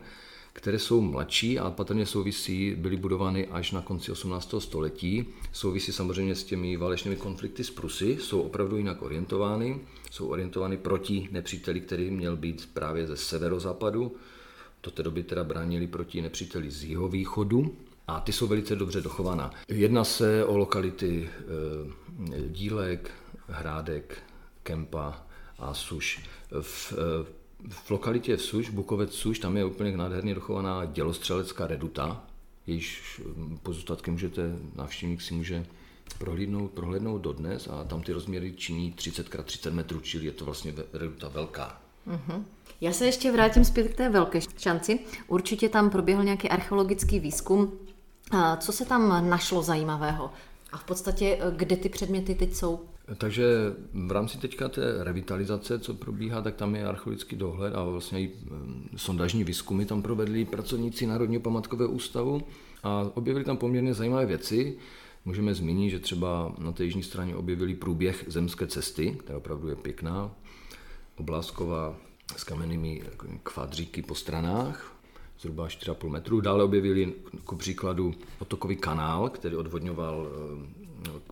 které 0.53 0.79
jsou 0.79 1.01
mladší 1.01 1.59
a 1.59 1.69
patrně 1.69 2.05
souvisí, 2.05 2.75
byly 2.75 2.97
budovány 2.97 3.47
až 3.47 3.71
na 3.71 3.81
konci 3.81 4.11
18. 4.11 4.55
století. 4.59 5.25
Souvisí 5.51 5.91
samozřejmě 5.91 6.35
s 6.35 6.43
těmi 6.43 6.77
válečnými 6.77 7.15
konflikty 7.15 7.63
s 7.63 7.69
Prusy, 7.69 8.17
jsou 8.21 8.41
opravdu 8.41 8.77
jinak 8.77 9.01
orientovány, 9.01 9.81
jsou 10.11 10.27
orientovány 10.27 10.77
proti 10.77 11.29
nepříteli, 11.31 11.81
který 11.81 12.11
měl 12.11 12.37
být 12.37 12.69
právě 12.73 13.07
ze 13.07 13.17
severozápadu. 13.17 14.15
Do 14.83 14.91
té 14.91 15.03
doby 15.03 15.23
teda 15.23 15.43
bránili 15.43 15.87
proti 15.87 16.21
nepříteli 16.21 16.71
z 16.71 16.83
jihovýchodu, 16.83 17.75
a 18.07 18.19
ty 18.19 18.33
jsou 18.33 18.47
velice 18.47 18.75
dobře 18.75 19.01
dochovaná. 19.01 19.51
Jedná 19.67 20.03
se 20.03 20.45
o 20.45 20.57
lokality 20.57 21.29
e, 21.29 22.47
Dílek, 22.47 23.11
Hrádek, 23.47 24.17
Kempa 24.63 25.23
a 25.59 25.73
Suš. 25.73 26.19
V, 26.61 26.93
e, 26.93 27.40
v 27.69 27.91
lokalitě 27.91 28.37
Suš, 28.37 28.69
Bukovec 28.69 29.13
Suš, 29.13 29.39
tam 29.39 29.57
je 29.57 29.65
úplně 29.65 29.97
nádherně 29.97 30.35
dochovaná 30.35 30.85
dělostřelecká 30.85 31.67
reduta, 31.67 32.23
jejíž 32.67 33.21
pozůstatky 33.63 34.11
můžete, 34.11 34.55
návštěvník 34.75 35.21
si 35.21 35.33
může 35.33 35.65
prohlídnout, 36.17 36.71
prohlédnout 36.71 37.21
dodnes 37.21 37.67
a 37.67 37.83
tam 37.83 38.01
ty 38.01 38.11
rozměry 38.11 38.53
činí 38.53 38.91
30 38.91 39.35
x 39.35 39.43
30 39.45 39.73
metrů, 39.73 39.99
čili 39.99 40.25
je 40.25 40.31
to 40.31 40.45
vlastně 40.45 40.73
reduta 40.93 41.27
velká. 41.27 41.81
Uh-huh. 42.07 42.43
Já 42.81 42.91
se 42.91 43.05
ještě 43.05 43.31
vrátím 43.31 43.65
zpět 43.65 43.87
k 43.87 43.95
té 43.95 44.09
velké 44.09 44.39
šanci. 44.57 44.99
Určitě 45.27 45.69
tam 45.69 45.89
proběhl 45.89 46.23
nějaký 46.23 46.49
archeologický 46.49 47.19
výzkum. 47.19 47.73
Co 48.59 48.71
se 48.71 48.85
tam 48.85 49.29
našlo 49.29 49.63
zajímavého? 49.63 50.31
A 50.71 50.77
v 50.77 50.83
podstatě, 50.83 51.39
kde 51.55 51.77
ty 51.77 51.89
předměty 51.89 52.35
teď 52.35 52.53
jsou? 52.53 52.79
Takže 53.17 53.73
v 53.93 54.11
rámci 54.11 54.37
teďka 54.37 54.69
té 54.69 55.03
revitalizace, 55.03 55.79
co 55.79 55.93
probíhá, 55.93 56.41
tak 56.41 56.55
tam 56.55 56.75
je 56.75 56.85
archeologický 56.85 57.35
dohled 57.35 57.75
a 57.75 57.83
vlastně 57.83 58.21
i 58.21 58.27
mm, 58.27 58.89
sondažní 58.95 59.43
výzkumy 59.43 59.85
tam 59.85 60.01
provedli 60.01 60.45
pracovníci 60.45 61.05
Národního 61.07 61.41
památkového 61.41 61.91
ústavu 61.91 62.41
a 62.83 63.11
objevili 63.13 63.45
tam 63.45 63.57
poměrně 63.57 63.93
zajímavé 63.93 64.25
věci. 64.25 64.77
Můžeme 65.25 65.53
zmínit, 65.53 65.89
že 65.89 65.99
třeba 65.99 66.55
na 66.59 66.71
té 66.71 66.83
jižní 66.83 67.03
straně 67.03 67.35
objevili 67.35 67.75
průběh 67.75 68.23
zemské 68.27 68.67
cesty, 68.67 69.17
která 69.19 69.37
opravdu 69.37 69.67
je 69.67 69.75
pěkná, 69.75 70.31
oblásková 71.17 71.95
s 72.37 72.43
kamennými 72.43 73.03
kvadříky 73.43 74.01
po 74.01 74.15
stranách, 74.15 74.95
zhruba 75.39 75.67
4,5 75.67 76.09
metru. 76.09 76.41
Dále 76.41 76.63
objevili 76.63 77.13
ku 77.45 77.55
příkladu 77.55 78.13
otokový 78.39 78.75
kanál, 78.75 79.29
který 79.29 79.55
odvodňoval 79.55 80.27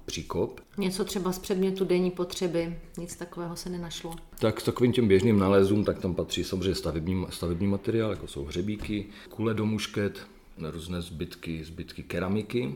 příkop. 0.05 0.61
Něco 0.77 1.05
třeba 1.05 1.31
z 1.31 1.39
předmětu 1.39 1.85
denní 1.85 2.11
potřeby, 2.11 2.79
nic 2.97 3.15
takového 3.15 3.55
se 3.55 3.69
nenašlo. 3.69 4.15
Tak 4.39 4.61
s 4.61 4.63
takovým 4.63 4.93
těm 4.93 5.07
běžným 5.07 5.39
nalezům, 5.39 5.83
tak 5.83 5.99
tam 5.99 6.15
patří 6.15 6.43
samozřejmě 6.43 6.75
stavební, 6.75 7.25
stavební 7.29 7.67
materiál, 7.67 8.11
jako 8.11 8.27
jsou 8.27 8.45
hřebíky, 8.45 9.05
kule 9.29 9.53
do 9.53 9.65
mušket, 9.65 10.27
různé 10.57 11.01
zbytky, 11.01 11.63
zbytky 11.63 12.03
keramiky. 12.03 12.75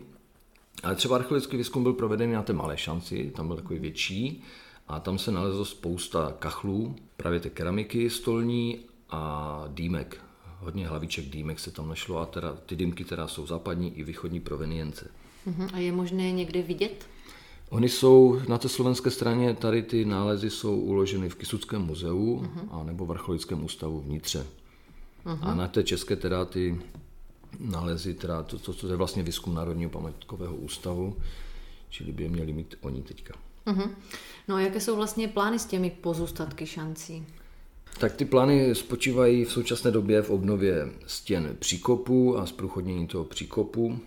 Ale 0.83 0.95
třeba 0.95 1.15
archeologický 1.15 1.57
výzkum 1.57 1.83
byl 1.83 1.93
provedený 1.93 2.33
na 2.33 2.43
té 2.43 2.53
malé 2.53 2.77
šanci, 2.77 3.31
tam 3.35 3.47
byl 3.47 3.55
takový 3.55 3.79
větší, 3.79 4.43
a 4.87 4.99
tam 4.99 5.17
se 5.17 5.31
nalezlo 5.31 5.65
spousta 5.65 6.35
kachlů, 6.39 6.95
právě 7.17 7.39
té 7.39 7.49
keramiky 7.49 8.09
stolní 8.09 8.79
a 9.09 9.63
dýmek. 9.67 10.17
Hodně 10.59 10.87
hlaviček 10.87 11.25
dýmek 11.25 11.59
se 11.59 11.71
tam 11.71 11.89
našlo 11.89 12.19
a 12.19 12.25
teda, 12.25 12.57
ty 12.65 12.75
dýmky 12.75 13.05
teda 13.05 13.27
jsou 13.27 13.45
západní 13.45 13.99
i 13.99 14.03
východní 14.03 14.39
provenience. 14.39 15.11
Uh-huh. 15.47 15.69
A 15.73 15.77
je 15.77 15.91
možné 15.91 16.31
někde 16.31 16.61
vidět? 16.61 17.05
Oni 17.69 17.89
jsou 17.89 18.39
na 18.47 18.57
té 18.57 18.69
slovenské 18.69 19.11
straně, 19.11 19.53
tady 19.53 19.83
ty 19.83 20.05
nálezy 20.05 20.49
jsou 20.49 20.79
uloženy 20.79 21.29
v 21.29 21.35
Kisuckém 21.35 21.81
muzeu 21.81 22.41
uh-huh. 22.41 22.67
a 22.71 22.83
nebo 22.83 23.05
v 23.05 23.11
Archeologickém 23.11 23.63
ústavu 23.63 24.01
vnitře. 24.01 24.45
Uh-huh. 25.25 25.39
A 25.41 25.55
na 25.55 25.67
té 25.67 25.83
české 25.83 26.15
teda 26.15 26.45
ty 26.45 26.81
nálezy, 27.59 28.13
teda 28.13 28.43
to, 28.43 28.59
to, 28.59 28.73
to 28.73 28.87
je 28.87 28.95
vlastně 28.95 29.23
výzkum 29.23 29.55
Národního 29.55 29.89
památkového 29.89 30.55
ústavu, 30.55 31.17
čili 31.89 32.11
by 32.11 32.23
je 32.23 32.29
měli 32.29 32.53
mít 32.53 32.75
oni 32.81 33.01
teďka. 33.01 33.33
Uh-huh. 33.67 33.89
No 34.47 34.55
a 34.55 34.61
jaké 34.61 34.79
jsou 34.79 34.95
vlastně 34.95 35.27
plány 35.27 35.59
s 35.59 35.65
těmi 35.65 35.89
pozůstatky 35.89 36.65
šancí? 36.65 37.25
Tak 37.99 38.13
ty 38.13 38.25
plány 38.25 38.75
spočívají 38.75 39.45
v 39.45 39.51
současné 39.51 39.91
době 39.91 40.21
v 40.21 40.29
obnově 40.29 40.91
stěn 41.07 41.55
příkopu 41.59 42.37
a 42.37 42.45
zprůchodnění 42.45 43.07
toho 43.07 43.23
příkopu. 43.23 43.99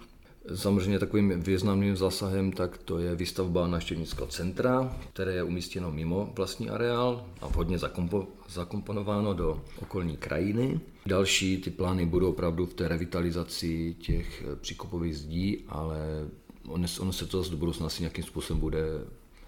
Samozřejmě 0.55 0.99
takovým 0.99 1.41
významným 1.41 1.97
zásahem 1.97 2.53
tak 2.53 2.79
to 2.79 2.99
je 2.99 3.15
výstavba 3.17 3.67
návštěvnického 3.67 4.27
centra, 4.27 4.97
které 5.13 5.33
je 5.33 5.43
umístěno 5.43 5.91
mimo 5.91 6.33
vlastní 6.37 6.71
areál 6.71 7.27
a 7.41 7.47
vhodně 7.47 7.79
zakompo, 7.79 8.27
zakomponováno 8.49 9.35
do 9.35 9.63
okolní 9.83 10.17
krajiny. 10.17 10.81
Další 11.07 11.59
ty 11.59 11.71
plány 11.71 12.07
budou 12.07 12.31
opravdu 12.31 12.67
v 12.67 12.75
té 12.75 12.89
revitalizaci 12.89 13.97
těch 13.99 14.45
příkopových 14.61 15.19
zdí, 15.19 15.65
ale 15.69 15.99
ono, 16.69 17.13
se 17.13 17.27
to 17.27 17.43
do 17.43 17.57
budoucna 17.57 17.87
asi 17.87 18.03
nějakým 18.03 18.25
způsobem 18.25 18.61
bude 18.61 18.83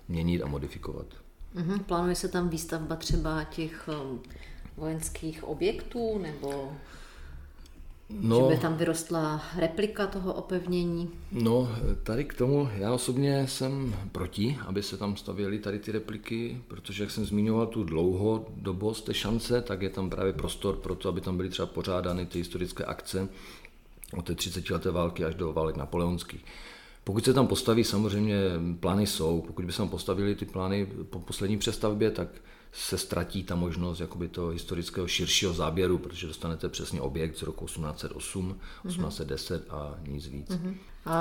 měnit 0.09 0.43
a 0.43 0.47
modifikovat. 0.47 1.07
Mhm, 1.55 1.79
plánuje 1.81 2.15
se 2.15 2.29
tam 2.29 2.49
výstavba 2.49 2.97
třeba 2.97 3.45
těch 3.45 3.89
um, 4.03 4.23
vojenských 4.77 5.45
objektů 5.45 6.19
nebo 6.19 6.73
No, 8.11 8.37
že 8.37 8.55
by 8.57 8.61
tam 8.61 8.77
vyrostla 8.77 9.43
replika 9.57 10.07
toho 10.07 10.35
opevnění? 10.35 11.11
No, 11.33 11.69
tady 12.03 12.25
k 12.25 12.35
tomu 12.35 12.69
já 12.77 12.93
osobně 12.93 13.47
jsem 13.47 13.95
proti, 14.13 14.59
aby 14.67 14.83
se 14.83 14.97
tam 14.97 15.17
stavěly 15.17 15.59
tady 15.59 15.79
ty 15.79 15.93
repliky, 15.93 16.63
protože 16.69 17.03
jak 17.03 17.11
jsem 17.11 17.25
zmiňoval 17.25 17.67
tu 17.67 17.85
dlouhodobost 17.85 19.05
té 19.05 19.15
šance, 19.15 19.63
tak 19.63 19.83
je 19.83 19.91
tam 19.91 20.11
právě 20.11 20.33
prostor 20.33 20.77
pro 20.77 20.95
to, 20.95 21.09
aby 21.09 21.21
tam 21.21 21.37
byly 21.37 21.49
třeba 21.49 21.67
pořádány 21.67 22.27
ty 22.27 22.39
historické 22.39 22.85
akce 22.85 23.29
od 24.17 24.25
té 24.25 24.35
30 24.35 24.71
leté 24.71 24.91
války 24.91 25.25
až 25.25 25.35
do 25.35 25.53
válek 25.53 25.77
napoleonských. 25.77 26.45
Pokud 27.05 27.25
se 27.25 27.35
tam 27.35 27.47
postaví, 27.47 27.85
samozřejmě 27.85 28.37
plány 28.81 29.07
jsou. 29.07 29.41
Pokud 29.47 29.65
by 29.65 29.73
se 29.73 29.79
tam 29.79 29.89
postavili 29.89 30.35
ty 30.35 30.45
plány 30.45 30.87
po 31.11 31.21
poslední 31.21 31.59
přestavbě, 31.59 32.11
tak 32.11 32.29
se 32.73 32.99
ztratí 32.99 33.45
ta 33.45 33.57
možnost 33.57 34.01
jakoby 34.01 34.29
toho 34.29 34.49
historického 34.49 35.09
širšího 35.09 35.53
záběru, 35.53 35.99
protože 35.99 36.27
dostanete 36.27 36.69
přesně 36.69 37.01
objekt 37.01 37.39
z 37.39 37.43
roku 37.43 37.65
1808, 37.65 38.49
mm-hmm. 38.49 38.89
1810 38.89 39.67
a 39.71 39.99
nic 40.07 40.27
víc. 40.27 40.49
Mm-hmm. 40.49 40.75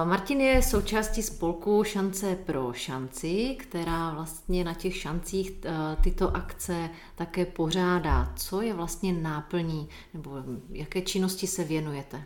Martin 0.05 0.41
je 0.41 0.61
součástí 0.61 1.23
spolku 1.23 1.83
Šance 1.83 2.35
pro 2.35 2.73
šanci, 2.73 3.55
která 3.59 4.13
vlastně 4.13 4.63
na 4.63 4.73
těch 4.73 4.95
šancích 4.95 5.51
eh, 5.63 5.71
tyto 6.03 6.35
akce 6.35 6.89
také 7.15 7.45
pořádá. 7.45 8.33
Co 8.35 8.61
je 8.61 8.73
vlastně 8.73 9.13
náplní, 9.13 9.89
nebo 10.13 10.31
jaké 10.69 11.01
činnosti 11.01 11.47
se 11.47 11.63
věnujete? 11.63 12.23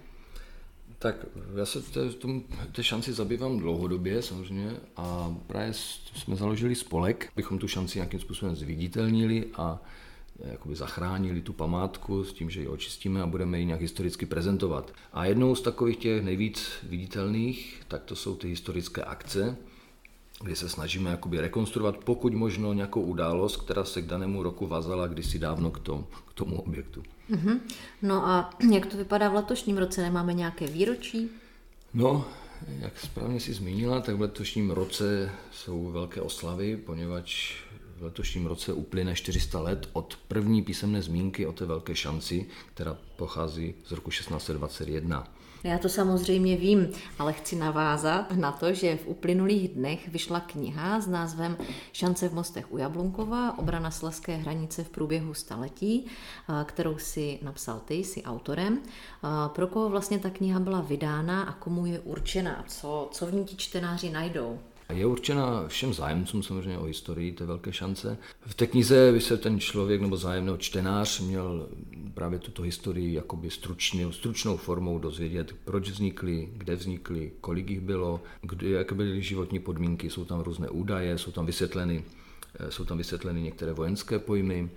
Tak 1.02 1.26
já 1.58 1.66
se 1.66 1.82
té, 1.82 2.10
tom, 2.10 2.44
té 2.72 2.84
šanci 2.84 3.14
zabývám 3.14 3.60
dlouhodobě 3.60 4.22
samozřejmě 4.22 4.72
a 4.98 5.36
právě 5.48 5.74
jsme 6.16 6.36
založili 6.36 6.76
spolek, 6.76 7.32
bychom 7.36 7.60
tu 7.60 7.68
šanci 7.68 7.98
nějakým 7.98 8.20
způsobem 8.20 8.56
zviditelnili 8.56 9.46
a 9.56 9.82
jakoby 10.40 10.76
zachránili 10.76 11.42
tu 11.42 11.54
památku 11.54 12.24
s 12.24 12.34
tím, 12.34 12.50
že 12.50 12.62
ji 12.62 12.68
očistíme 12.68 13.22
a 13.22 13.28
budeme 13.28 13.60
ji 13.60 13.66
nějak 13.66 13.82
historicky 13.82 14.26
prezentovat. 14.26 14.94
A 15.14 15.26
jednou 15.26 15.56
z 15.56 15.62
takových 15.62 15.98
těch 15.98 16.24
nejvíc 16.24 16.70
viditelných, 16.84 17.82
tak 17.88 18.04
to 18.04 18.16
jsou 18.16 18.36
ty 18.36 18.48
historické 18.48 19.04
akce, 19.04 19.58
kdy 20.44 20.56
se 20.56 20.70
snažíme 20.70 21.10
jakoby 21.10 21.42
rekonstruovat 21.42 21.98
pokud 21.98 22.34
možno 22.34 22.74
nějakou 22.74 23.02
událost, 23.02 23.58
která 23.58 23.86
se 23.86 24.02
k 24.02 24.08
danému 24.08 24.44
roku 24.44 24.68
vazala 24.68 25.08
kdysi 25.08 25.40
dávno 25.40 25.72
k 25.72 25.80
tomu, 25.80 26.08
k 26.28 26.34
tomu 26.34 26.62
objektu. 26.62 27.04
Mm-hmm. 27.32 27.60
No 28.02 28.28
a 28.28 28.50
jak 28.72 28.86
to 28.86 28.98
vypadá 28.98 29.30
v 29.30 29.34
letošním 29.34 29.78
roce? 29.78 30.02
Nemáme 30.02 30.34
nějaké 30.34 30.68
výročí? 30.68 31.30
No, 31.94 32.26
jak 32.80 33.00
správně 33.00 33.40
si 33.40 33.54
zmínila, 33.54 34.02
tak 34.02 34.16
v 34.16 34.22
letošním 34.22 34.72
roce 34.72 35.32
jsou 35.52 35.92
velké 35.92 36.22
oslavy, 36.22 36.78
poněvadž 36.78 37.56
v 37.98 38.04
letošním 38.04 38.46
roce 38.46 38.74
uplyne 38.74 39.16
400 39.16 39.60
let 39.60 39.90
od 39.94 40.16
první 40.28 40.62
písemné 40.62 41.02
zmínky 41.02 41.46
o 41.46 41.52
té 41.52 41.66
velké 41.66 41.96
šanci, 41.96 42.46
která 42.74 42.98
pochází 43.16 43.74
z 43.86 43.92
roku 43.92 44.10
1621. 44.10 45.28
Já 45.64 45.78
to 45.78 45.90
samozřejmě 45.90 46.58
vím, 46.58 46.90
ale 47.20 47.34
chci 47.34 47.56
navázat 47.56 48.32
na 48.32 48.52
to, 48.52 48.74
že 48.74 48.98
v 48.98 49.08
uplynulých 49.08 49.70
dnech 49.70 50.08
vyšla 50.08 50.40
kniha 50.40 51.02
s 51.02 51.08
názvem 51.08 51.58
Šance 51.94 52.30
v 52.30 52.34
mostech 52.34 52.74
u 52.74 52.78
Jablunkova, 52.78 53.60
obrana 53.60 53.92
sleské 53.92 54.36
hranice 54.36 54.84
v 54.84 54.90
průběhu 54.90 55.34
staletí, 55.34 56.06
kterou 56.66 56.98
si 56.98 57.40
napsal 57.42 57.82
ty, 57.86 57.96
jsi 57.96 58.24
autorem. 58.24 58.80
Pro 59.48 59.68
koho 59.68 59.90
vlastně 59.90 60.20
ta 60.20 60.30
kniha 60.30 60.60
byla 60.60 60.82
vydána 60.82 61.44
a 61.44 61.54
komu 61.54 61.86
je 61.86 62.00
určena? 62.00 62.64
Co, 62.68 63.10
co 63.12 63.26
v 63.26 63.34
ní 63.34 63.46
ti 63.46 63.56
čtenáři 63.56 64.10
najdou? 64.10 64.60
Je 64.90 65.06
určena 65.06 65.68
všem 65.68 65.94
zájemcům 65.94 66.44
samozřejmě 66.44 66.78
o 66.78 66.84
historii 66.84 67.32
té 67.32 67.46
velké 67.46 67.74
šance. 67.74 68.18
V 68.42 68.54
té 68.54 68.68
knize 68.68 69.12
by 69.12 69.22
se 69.22 69.38
ten 69.38 69.60
člověk 69.60 70.02
nebo 70.02 70.18
zájemný 70.18 70.54
čtenář 70.58 71.20
měl 71.20 71.70
právě 72.22 72.40
tuto 72.40 72.62
historii 72.62 73.14
jakoby 73.14 73.50
stručně, 73.50 74.14
stručnou 74.14 74.58
formou 74.58 75.00
dozvědět, 75.00 75.56
proč 75.66 75.90
vznikly, 75.90 76.50
kde 76.54 76.76
vznikly, 76.76 77.32
kolik 77.42 77.70
jich 77.70 77.80
bylo, 77.80 78.22
kde, 78.42 78.70
jaké 78.70 78.96
byly 78.96 79.22
životní 79.22 79.60
podmínky, 79.60 80.10
jsou 80.10 80.26
tam 80.26 80.40
různé 80.40 80.70
údaje, 80.70 81.18
jsou 81.18 81.32
tam 81.32 81.46
vysvětleny, 81.46 82.04
eh, 82.60 82.72
jsou 82.72 82.86
tam 82.86 82.98
vysvětleny 82.98 83.42
některé 83.42 83.74
vojenské 83.74 84.20
pojmy, 84.20 84.70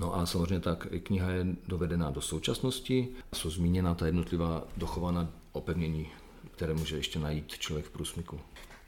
No 0.00 0.16
a 0.16 0.26
samozřejmě 0.26 0.60
tak 0.60 0.86
kniha 1.02 1.30
je 1.30 1.46
dovedená 1.68 2.10
do 2.10 2.20
současnosti, 2.20 3.08
jsou 3.34 3.50
zmíněna 3.50 3.94
ta 3.94 4.06
jednotlivá 4.06 4.64
dochovaná 4.76 5.28
opevnění, 5.52 6.06
které 6.50 6.74
může 6.74 6.96
ještě 6.96 7.18
najít 7.18 7.58
člověk 7.58 7.86
v 7.86 7.90
průsmyku. 7.90 8.40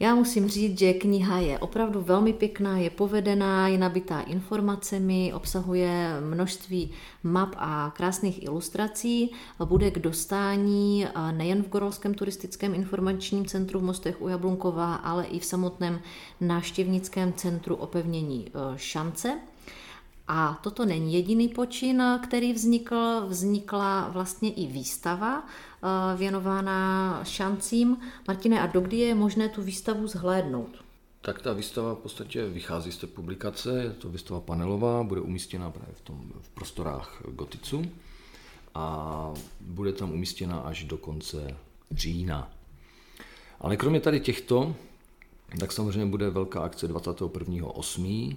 Já 0.02 0.14
musím 0.14 0.48
říct, 0.48 0.78
že 0.78 0.92
kniha 0.92 1.38
je 1.38 1.58
opravdu 1.58 2.00
velmi 2.00 2.32
pěkná, 2.32 2.78
je 2.78 2.90
povedená, 2.90 3.68
je 3.68 3.78
nabitá 3.78 4.20
informacemi, 4.20 5.32
obsahuje 5.34 6.20
množství 6.20 6.90
map 7.22 7.54
a 7.56 7.92
krásných 7.96 8.42
ilustrací. 8.42 9.32
Bude 9.64 9.90
k 9.90 9.98
dostání 9.98 11.06
nejen 11.30 11.62
v 11.62 11.68
Gorolském 11.68 12.14
turistickém 12.14 12.74
informačním 12.74 13.46
centru 13.46 13.80
v 13.80 13.82
Mostech 13.82 14.22
u 14.22 14.28
Jablunkova, 14.28 14.94
ale 14.94 15.24
i 15.24 15.38
v 15.38 15.44
samotném 15.44 16.00
návštěvnickém 16.40 17.32
centru 17.32 17.74
opevnění 17.74 18.48
e, 18.48 18.78
Šance. 18.78 19.38
A 20.28 20.60
toto 20.62 20.84
není 20.84 21.14
jediný 21.14 21.48
počin, 21.48 22.02
který 22.24 22.52
vznikl. 22.52 23.26
Vznikla 23.26 24.08
vlastně 24.08 24.52
i 24.52 24.66
výstava 24.66 25.46
eh, 25.46 26.16
věnována 26.16 27.20
šancím. 27.24 27.96
Martine, 28.28 28.60
a 28.60 28.66
dokdy 28.66 28.96
je 28.96 29.14
možné 29.14 29.48
tu 29.48 29.62
výstavu 29.62 30.06
zhlédnout? 30.06 30.84
Tak 31.20 31.42
ta 31.42 31.52
výstava 31.52 31.94
v 31.94 31.98
podstatě 31.98 32.46
vychází 32.46 32.92
z 32.92 32.96
té 32.96 33.06
publikace, 33.06 33.82
je 33.82 33.90
to 33.90 34.08
výstava 34.08 34.40
panelová, 34.40 35.02
bude 35.02 35.20
umístěna 35.20 35.70
právě 35.70 35.94
v, 35.94 36.00
tom, 36.00 36.32
v 36.40 36.48
prostorách 36.48 37.22
Goticu 37.28 37.84
a 38.74 39.34
bude 39.60 39.92
tam 39.92 40.12
umístěna 40.12 40.60
až 40.60 40.84
do 40.84 40.96
konce 40.96 41.56
října. 41.90 42.52
Ale 43.60 43.76
kromě 43.76 44.00
tady 44.00 44.20
těchto, 44.20 44.74
tak 45.60 45.72
samozřejmě 45.72 46.06
bude 46.06 46.30
velká 46.30 46.60
akce 46.60 46.88
21.8., 46.88 48.36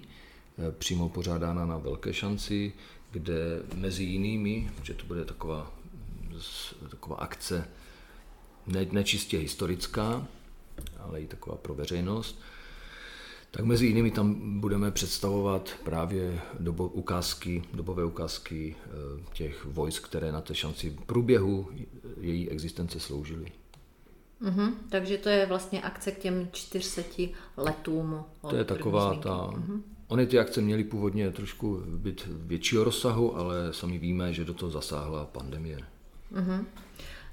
přímo 0.78 1.08
pořádána 1.08 1.66
na 1.66 1.78
Velké 1.78 2.12
šanci, 2.12 2.72
kde 3.10 3.62
mezi 3.74 4.04
jinými, 4.04 4.70
že 4.82 4.94
to 4.94 5.06
bude 5.06 5.24
taková, 5.24 5.72
taková 6.90 7.16
akce 7.16 7.68
ne, 8.66 8.86
nečistě 8.92 9.38
historická, 9.38 10.26
ale 11.00 11.20
i 11.20 11.26
taková 11.26 11.56
pro 11.56 11.74
veřejnost, 11.74 12.40
tak 13.50 13.64
mezi 13.64 13.86
jinými 13.86 14.10
tam 14.10 14.60
budeme 14.60 14.90
představovat 14.90 15.70
právě 15.84 16.40
dobo, 16.58 16.88
ukázky, 16.88 17.62
dobové 17.74 18.04
ukázky 18.04 18.76
eh, 18.84 18.90
těch 19.32 19.64
vojsk, 19.64 20.08
které 20.08 20.32
na 20.32 20.40
té 20.40 20.54
šanci 20.54 20.90
v 20.90 21.04
průběhu 21.04 21.68
její 22.20 22.50
existence 22.50 23.00
sloužily. 23.00 23.52
Mm-hmm, 24.42 24.72
takže 24.88 25.18
to 25.18 25.28
je 25.28 25.46
vlastně 25.46 25.82
akce 25.82 26.12
k 26.12 26.18
těm 26.18 26.48
400 26.52 27.02
letům. 27.56 28.24
To 28.50 28.56
je 28.56 28.64
taková 28.64 29.14
ta 29.14 29.30
mm-hmm. 29.30 29.82
Ony 30.08 30.26
ty 30.26 30.38
akce 30.38 30.60
měly 30.60 30.84
původně 30.84 31.30
trošku 31.30 31.82
být 31.86 32.28
většího 32.32 32.84
rozsahu, 32.84 33.36
ale 33.36 33.72
sami 33.72 33.98
víme, 33.98 34.32
že 34.32 34.44
do 34.44 34.54
toho 34.54 34.70
zasáhla 34.70 35.24
pandemie. 35.24 35.78
Mm-hmm. 36.32 36.64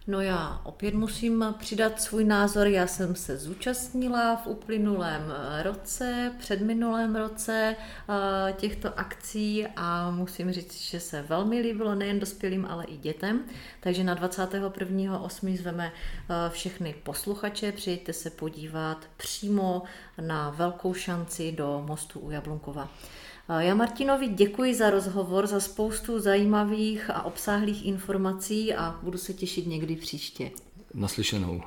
No 0.07 0.21
já 0.21 0.61
opět 0.63 0.93
musím 0.93 1.45
přidat 1.59 2.01
svůj 2.01 2.23
názor. 2.23 2.67
Já 2.67 2.87
jsem 2.87 3.15
se 3.15 3.37
zúčastnila 3.37 4.35
v 4.35 4.47
uplynulém 4.47 5.33
roce, 5.63 6.31
předminulém 6.39 7.15
roce 7.15 7.75
eh, 8.09 8.53
těchto 8.53 8.99
akcí 8.99 9.67
a 9.75 10.11
musím 10.11 10.51
říct, 10.51 10.81
že 10.81 10.99
se 10.99 11.21
velmi 11.21 11.59
líbilo 11.59 11.95
nejen 11.95 12.19
dospělým, 12.19 12.65
ale 12.65 12.85
i 12.85 12.97
dětem. 12.97 13.43
Takže 13.79 14.03
na 14.03 14.15
21.8. 14.15 15.57
zveme 15.57 15.91
eh, 15.91 16.49
všechny 16.49 16.95
posluchače, 17.03 17.71
přijďte 17.71 18.13
se 18.13 18.29
podívat 18.29 19.09
přímo 19.17 19.83
na 20.21 20.49
velkou 20.49 20.93
šanci 20.93 21.51
do 21.51 21.83
mostu 21.87 22.19
u 22.19 22.31
Jablunkova. 22.31 22.89
Já 23.49 23.75
Martinovi 23.75 24.27
děkuji 24.27 24.75
za 24.75 24.89
rozhovor, 24.89 25.47
za 25.47 25.59
spoustu 25.59 26.19
zajímavých 26.19 27.09
a 27.09 27.21
obsáhlých 27.21 27.85
informací 27.85 28.73
a 28.73 28.99
budu 29.03 29.17
se 29.17 29.33
těšit 29.33 29.67
někdy 29.67 29.95
příště. 29.95 30.51
Naslyšenou. 30.93 31.61